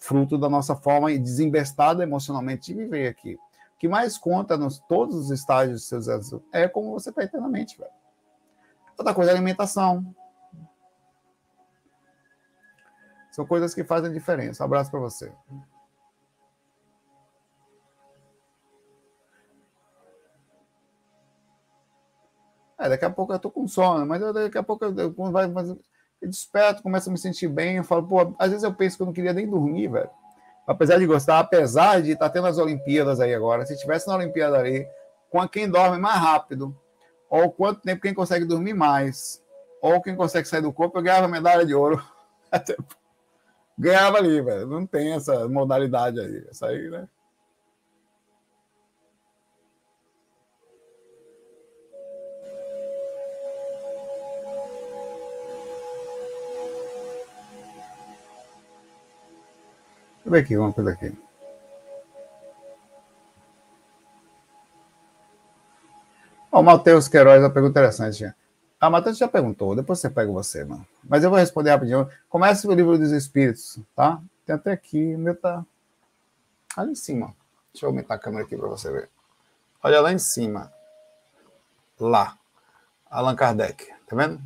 [0.00, 3.34] fruto da nossa forma desembestada emocionalmente de viver aqui.
[3.34, 7.22] O que mais conta nos todos os estágios dos seus anos é como você está
[7.22, 7.90] eternamente, velho.
[8.98, 10.14] Outra coisa é alimentação.
[13.30, 14.62] São coisas que fazem diferença.
[14.62, 15.32] Um abraço para você.
[22.78, 25.46] É, daqui a pouco eu tô com sono, mas daqui a pouco eu, vai,
[26.20, 27.76] eu desperto, começo a me sentir bem.
[27.76, 30.10] Eu falo, pô, às vezes eu penso que eu não queria nem dormir, velho.
[30.66, 34.16] Apesar de gostar, apesar de estar tá tendo as Olimpíadas aí agora, se tivesse na
[34.16, 34.86] Olimpíada ali,
[35.30, 36.76] com quem dorme mais rápido,
[37.28, 39.42] ou quanto tempo quem consegue dormir mais,
[39.80, 42.04] ou quem consegue sair do corpo, eu ganhava medalha de ouro.
[43.78, 44.66] ganhava ali, velho.
[44.66, 46.46] Não tem essa modalidade aí.
[46.50, 47.08] Essa aí, né?
[60.30, 61.12] Deixa ver aqui uma coisa aqui.
[66.52, 68.24] o Matheus Queiroz, uma pergunta interessante.
[68.24, 68.34] A
[68.80, 70.86] Ah, Matheus já perguntou, depois você pega você, mano.
[71.02, 72.08] Mas eu vou responder rapidinho.
[72.28, 74.20] Começa o livro dos Espíritos, tá?
[74.46, 75.64] Tem até aqui, o meu tá
[76.76, 77.34] ali em cima.
[77.72, 79.10] Deixa eu aumentar a câmera aqui para você ver.
[79.82, 80.72] Olha lá em cima.
[81.98, 82.36] Lá.
[83.10, 84.40] Allan Kardec, tá vendo?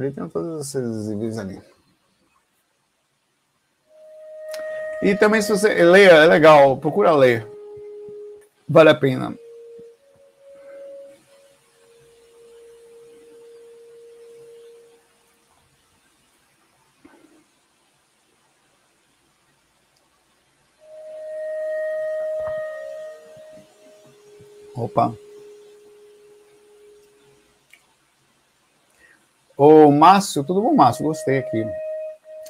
[0.00, 1.60] Ali tem todos esses vídeos ali.
[5.02, 7.46] E também se você leia, é legal, procura ler.
[8.66, 9.36] Vale a pena.
[24.74, 25.14] Opa.
[29.62, 31.04] O Márcio, tudo bom, Márcio?
[31.04, 31.66] Gostei aqui.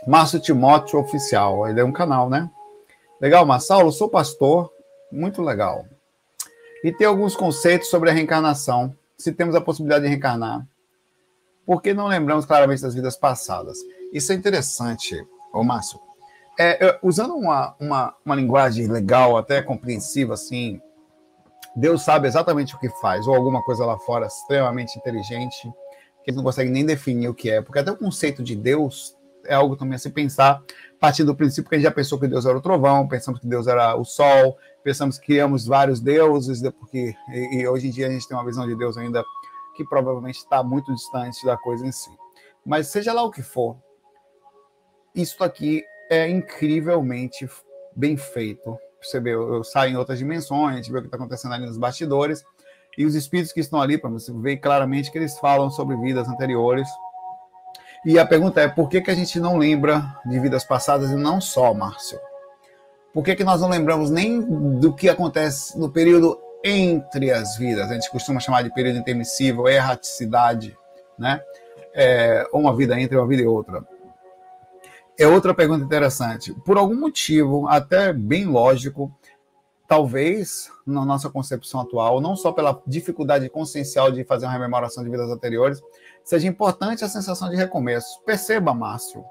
[0.06, 2.48] Márcio Timóteo Oficial, ele é um canal, né?
[3.20, 4.72] Legal, Saulo, sou pastor,
[5.10, 5.84] muito legal.
[6.84, 10.64] E tem alguns conceitos sobre a reencarnação, se temos a possibilidade de reencarnar.
[11.66, 13.76] Por que não lembramos claramente das vidas passadas?
[14.12, 15.20] Isso é interessante,
[15.52, 15.98] ô Márcio.
[16.60, 20.80] É, usando uma, uma, uma linguagem legal, até compreensiva, assim,
[21.74, 25.68] Deus sabe exatamente o que faz, ou alguma coisa lá fora extremamente inteligente,
[26.24, 29.54] que não conseguem nem definir o que é, porque até o conceito de Deus é
[29.54, 30.62] algo também a se pensar,
[30.96, 33.40] a partir do princípio que a gente já pensou que Deus era o trovão, pensamos
[33.40, 37.90] que Deus era o sol, pensamos que criamos vários deuses, porque e, e hoje em
[37.90, 39.24] dia a gente tem uma visão de Deus ainda
[39.76, 42.10] que provavelmente está muito distante da coisa em si.
[42.64, 43.76] Mas seja lá o que for,
[45.14, 47.48] isso aqui é incrivelmente
[47.96, 48.78] bem feito.
[49.02, 51.54] Você vê, eu, eu saio em outras dimensões, a gente vê o que está acontecendo
[51.54, 52.44] ali nos bastidores,
[53.00, 56.28] e os espíritos que estão ali, para você ver claramente que eles falam sobre vidas
[56.28, 56.88] anteriores.
[58.04, 61.16] E a pergunta é: por que, que a gente não lembra de vidas passadas e
[61.16, 62.18] não só, Márcio?
[63.12, 64.40] Por que, que nós não lembramos nem
[64.78, 67.90] do que acontece no período entre as vidas?
[67.90, 70.76] A gente costuma chamar de período intermissível, erraticidade,
[71.18, 71.40] né?
[71.94, 73.84] é, uma vida entre uma vida e outra.
[75.18, 76.52] É outra pergunta interessante.
[76.64, 79.12] Por algum motivo, até bem lógico,
[79.90, 85.10] talvez na nossa concepção atual, não só pela dificuldade consciencial de fazer uma rememoração de
[85.10, 85.82] vidas anteriores,
[86.22, 88.22] seja importante a sensação de recomeço.
[88.24, 89.24] Perceba, Márcio,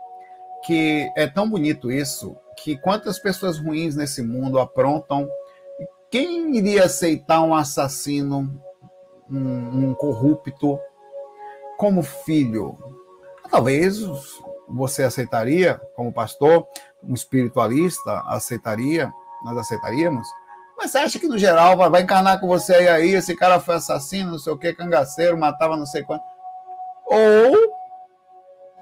[0.66, 5.30] que é tão bonito isso, que quantas pessoas ruins nesse mundo aprontam.
[6.12, 8.62] Quem iria aceitar um assassino,
[9.32, 10.78] um, um corrupto,
[11.78, 12.78] como filho?
[13.50, 13.98] Talvez
[14.68, 16.68] você aceitaria, como pastor,
[17.02, 19.10] um espiritualista aceitaria,
[19.46, 20.28] nós aceitaríamos.
[20.80, 23.60] Mas você acha que, no geral, vai, vai encarnar com você aí, aí, esse cara
[23.60, 26.24] foi assassino, não sei o que, cangaceiro, matava não sei quanto.
[27.06, 27.76] Ou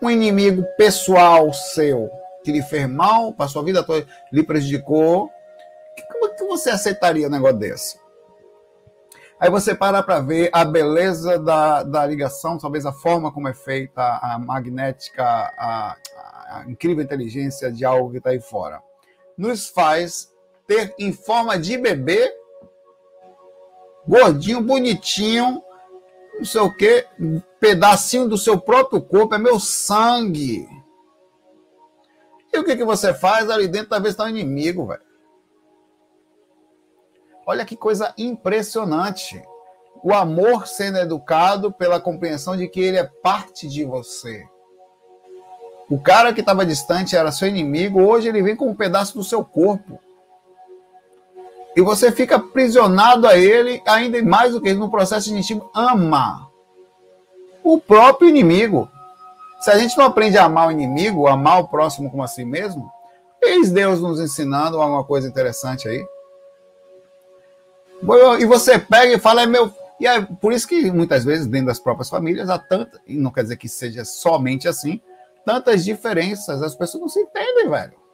[0.03, 2.07] um inimigo pessoal seu,
[2.43, 5.31] que lhe fez mal, passou a vida toda, lhe prejudicou.
[6.11, 7.99] Como é que você aceitaria um negócio desse?
[9.39, 13.55] Aí você para para ver a beleza da, da ligação, talvez a forma como é
[13.55, 15.95] feita, a magnética, a,
[16.47, 18.83] a incrível inteligência de algo que está aí fora.
[19.35, 20.31] Nos faz
[20.67, 22.31] ter em forma de bebê,
[24.07, 25.63] gordinho, bonitinho,
[26.37, 30.67] não sei o quê, um pedacinho do seu próprio corpo, é meu sangue.
[32.53, 33.89] E o que, que você faz ali dentro?
[33.89, 35.01] Talvez está um inimigo, velho.
[37.45, 39.41] Olha que coisa impressionante.
[40.03, 44.45] O amor sendo educado pela compreensão de que ele é parte de você.
[45.89, 49.23] O cara que estava distante era seu inimigo, hoje ele vem com um pedaço do
[49.23, 49.99] seu corpo.
[51.77, 56.49] E você fica aprisionado a ele, ainda mais do que no processo initiativo, ama
[57.63, 58.89] o próprio inimigo.
[59.59, 62.43] Se a gente não aprende a amar o inimigo, amar o próximo como a si
[62.43, 62.91] mesmo,
[63.39, 66.03] eis Deus nos ensinando alguma coisa interessante aí.
[68.39, 69.71] E você pega e fala, é meu.
[69.99, 73.29] E é por isso que muitas vezes, dentro das próprias famílias, há tanta, e não
[73.29, 74.99] quer dizer que seja somente assim,
[75.45, 76.63] tantas diferenças.
[76.63, 78.06] As pessoas não se entendem, velho.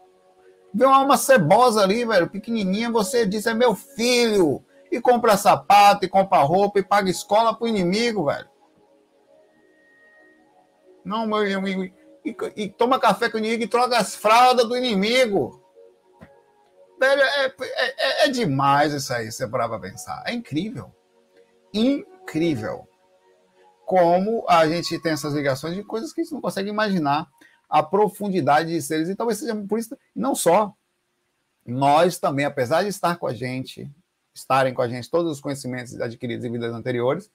[0.74, 4.64] Vê uma alma cebosa ali, velho, pequenininha, você diz, é meu filho.
[4.92, 8.50] E compra sapato, e compra roupa, e paga escola pro inimigo, velho.
[11.06, 11.94] Não, meu inimigo.
[12.26, 15.62] E, e toma café com o inimigo e troca as fraldas do inimigo.
[17.00, 17.54] Velho, é, é,
[18.24, 20.24] é, é demais isso aí, você parar pra pensar.
[20.26, 20.92] É incrível.
[21.74, 22.88] Incrível.
[23.86, 27.28] Como a gente tem essas ligações de coisas que a gente não consegue imaginar
[27.74, 29.10] a profundidade de seres.
[29.10, 30.72] E talvez seja por isso, não só.
[31.66, 33.90] Nós também, apesar de estar com a gente,
[34.32, 37.32] estarem com a gente todos os conhecimentos adquiridos em vidas anteriores,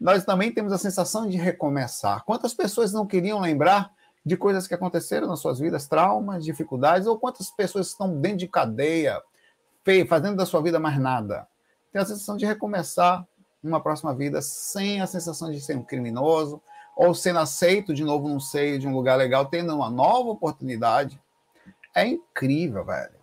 [0.00, 2.24] nós também temos a sensação de recomeçar.
[2.24, 3.92] Quantas pessoas não queriam lembrar
[4.24, 8.48] de coisas que aconteceram nas suas vidas, traumas, dificuldades, ou quantas pessoas estão dentro de
[8.48, 9.20] cadeia,
[10.08, 11.46] fazendo da sua vida mais nada.
[11.92, 13.26] Tem a sensação de recomeçar
[13.62, 16.62] uma próxima vida sem a sensação de ser um criminoso,
[16.96, 21.20] ou sendo aceito de novo num seio de um lugar legal, tendo uma nova oportunidade.
[21.94, 23.22] É incrível, velho.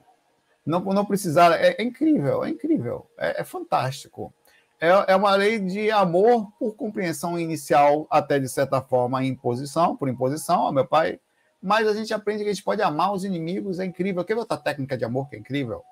[0.65, 4.33] Não, não precisar, é, é incrível, é incrível, é, é fantástico.
[4.79, 10.07] É, é, uma lei de amor por compreensão inicial, até de certa forma, imposição, por
[10.07, 11.19] imposição, ó, meu pai.
[11.61, 14.23] Mas a gente aprende que a gente pode amar os inimigos, é incrível.
[14.23, 15.83] Quer ver outra técnica de amor que é incrível?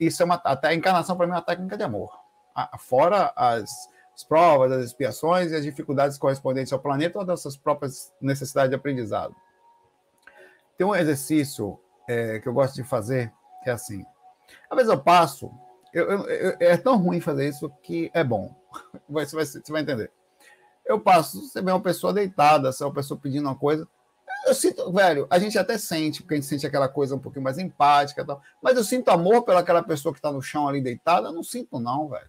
[0.00, 2.18] Isso é uma, até a encarnação, para mim, é uma técnica de amor.
[2.78, 3.70] Fora as,
[4.18, 8.70] as provas, as expiações e as dificuldades correspondentes ao planeta ou das suas próprias necessidades
[8.70, 9.34] de aprendizado.
[10.76, 14.04] Tem um exercício é, que eu gosto de fazer, que é assim.
[14.68, 15.50] Às vezes eu passo
[15.92, 18.54] eu, eu, eu, é tão ruim fazer isso que é bom.
[19.08, 20.10] Você vai, você vai entender.
[20.84, 23.88] Eu passo, você vê uma pessoa deitada, se é uma pessoa pedindo uma coisa.
[24.46, 27.44] Eu sinto, velho, a gente até sente, porque a gente sente aquela coisa um pouquinho
[27.44, 28.42] mais empática tal.
[28.62, 31.28] Mas eu sinto amor pelaquela pessoa que está no chão ali deitada.
[31.28, 32.28] Eu não sinto, não, velho.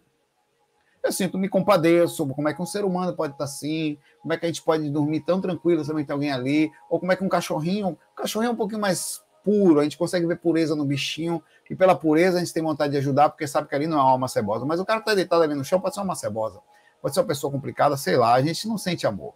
[1.10, 4.38] Eu sinto, me compadeço, como é que um ser humano pode estar assim, como é
[4.38, 7.24] que a gente pode dormir tão tranquilo também tem alguém ali, ou como é que
[7.24, 10.86] um cachorrinho, um cachorrinho é um pouquinho mais puro, a gente consegue ver pureza no
[10.86, 13.98] bichinho, e pela pureza a gente tem vontade de ajudar, porque sabe que ali não
[13.98, 14.68] é uma alma cebosa.
[14.68, 16.60] Mas o cara que está deitado ali no chão pode ser uma cebosa,
[17.02, 19.34] pode ser uma pessoa complicada, sei lá, a gente não sente amor.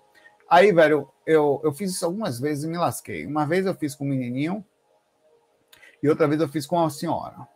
[0.47, 3.25] Aí, velho, eu, eu fiz isso algumas vezes e me lasquei.
[3.25, 4.63] Uma vez eu fiz com um menininho,
[6.03, 7.47] e outra vez eu fiz com uma senhora.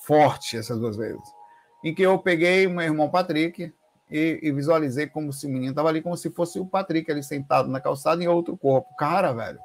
[0.00, 1.39] Forte essas duas vezes.
[1.82, 3.72] Em que eu peguei meu irmão Patrick
[4.10, 7.22] e, e visualizei como se o menino estava ali, como se fosse o Patrick ali
[7.22, 8.94] sentado na calçada em outro corpo.
[8.96, 9.60] Cara, velho,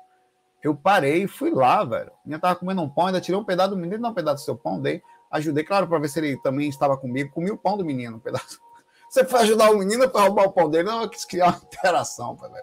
[0.64, 2.12] eu parei e fui lá, velho.
[2.26, 4.46] Minha tava comendo um pão, ainda tirei um pedaço do menino, não um pedaço do
[4.46, 7.78] seu pão, dei, ajudei, claro, para ver se ele também estava comigo, comi o pão
[7.78, 8.60] do menino, um pedaço.
[9.10, 10.90] Você foi ajudar o menino para roubar o pão dele?
[10.90, 12.54] Não, eu quis criar uma interação, velho.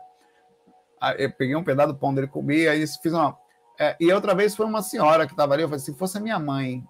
[1.01, 3.39] Aí eu peguei um pedaço do pão dele, comi, aí fiz uma.
[3.79, 6.21] É, e outra vez foi uma senhora que estava ali, eu falei, se fosse a
[6.21, 6.85] minha mãe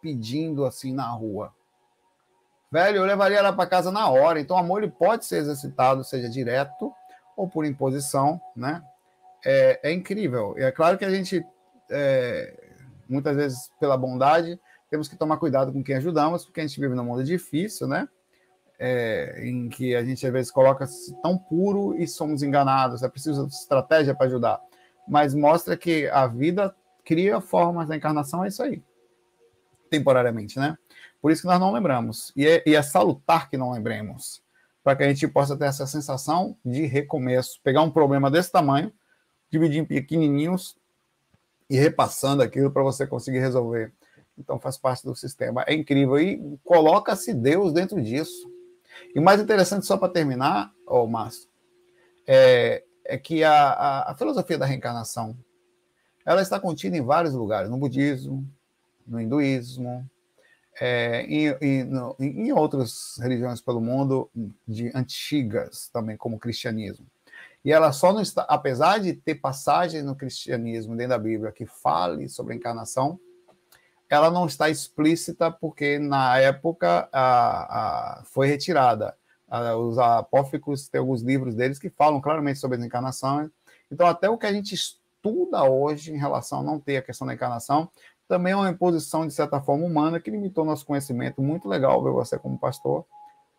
[0.00, 1.54] pedindo assim na rua,
[2.70, 4.40] velho, eu levaria ela para casa na hora.
[4.40, 6.92] Então, o amor ele pode ser exercitado, seja direto
[7.36, 8.82] ou por imposição, né?
[9.44, 10.54] É, é incrível.
[10.56, 11.44] E é claro que a gente,
[11.90, 12.54] é,
[13.08, 14.60] muitas vezes, pela bondade,
[14.90, 18.08] temos que tomar cuidado com quem ajudamos, porque a gente vive num mundo difícil, né?
[18.78, 23.02] É, em que a gente às vezes coloca-se tão puro e somos enganados.
[23.02, 24.60] É preciso estratégia para ajudar.
[25.08, 28.82] Mas mostra que a vida cria formas da encarnação, é isso aí.
[29.90, 30.76] Temporariamente, né?
[31.20, 32.32] Por isso que nós não lembramos.
[32.34, 34.42] E é, e é salutar que não lembremos.
[34.82, 37.60] Para que a gente possa ter essa sensação de recomeço.
[37.62, 38.92] Pegar um problema desse tamanho,
[39.50, 40.76] dividir em pequenininhos
[41.68, 43.92] e repassando aquilo para você conseguir resolver.
[44.38, 45.62] Então faz parte do sistema.
[45.66, 46.18] É incrível.
[46.18, 48.50] E coloca-se Deus dentro disso.
[49.14, 51.48] E o mais interessante, só para terminar, oh, Márcio,
[52.26, 55.36] é, é que a, a, a, filosofia da reencarnação
[56.24, 58.46] ela está contida em vários lugares, no budismo,
[59.06, 60.08] no hinduísmo,
[60.78, 64.30] é, em, em, no, em, outras religiões pelo mundo,
[64.66, 67.06] de antigas também, como o cristianismo.
[67.64, 71.66] E ela só não está, apesar de ter passagem no cristianismo, dentro da Bíblia, que
[71.66, 73.18] fale sobre a encarnação,
[74.08, 79.16] ela não está explícita porque na época a, a, foi retirada.
[79.48, 83.50] A, os apóficos têm alguns livros deles que falam claramente sobre as encarnações.
[83.90, 87.26] Então, até o que a gente estuda hoje em relação a não ter a questão
[87.26, 87.90] da encarnação,
[88.30, 91.42] também é uma imposição, de certa forma, humana que limitou nosso conhecimento.
[91.42, 93.04] Muito legal ver você como pastor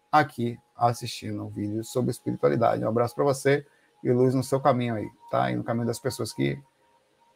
[0.09, 2.81] aqui assistindo um vídeo sobre espiritualidade.
[2.81, 3.65] Um abraço para você
[4.01, 5.51] e luz no seu caminho aí, tá?
[5.51, 6.57] E no caminho das pessoas que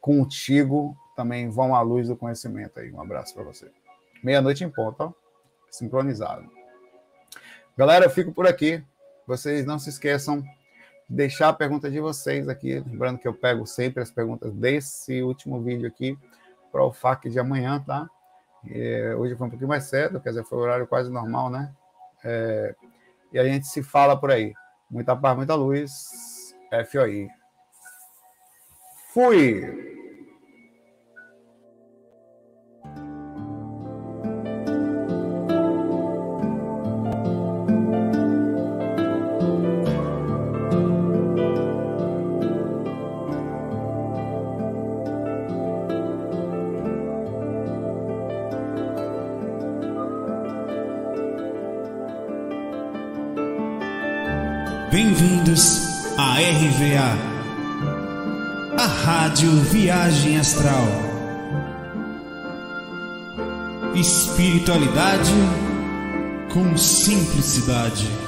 [0.00, 2.90] contigo também vão à luz do conhecimento aí.
[2.90, 3.70] Um abraço para você.
[4.24, 5.12] Meia-noite em ponto, ó.
[5.70, 6.50] sincronizado.
[7.76, 8.82] Galera, eu fico por aqui.
[9.26, 12.80] Vocês não se esqueçam de deixar a pergunta de vocês aqui.
[12.80, 16.16] Lembrando que eu pego sempre as perguntas desse último vídeo aqui
[16.76, 18.06] para o FAQ de amanhã, tá?
[18.66, 21.72] E, hoje foi um pouquinho mais cedo, quer dizer, foi o horário quase normal, né?
[22.22, 22.74] É,
[23.32, 24.52] e a gente se fala por aí.
[24.90, 26.54] Muita paz, muita luz.
[26.90, 27.28] FOI.
[29.14, 29.95] Fui!
[60.46, 60.86] Astral.
[63.96, 65.32] Espiritualidade
[66.52, 68.25] com simplicidade.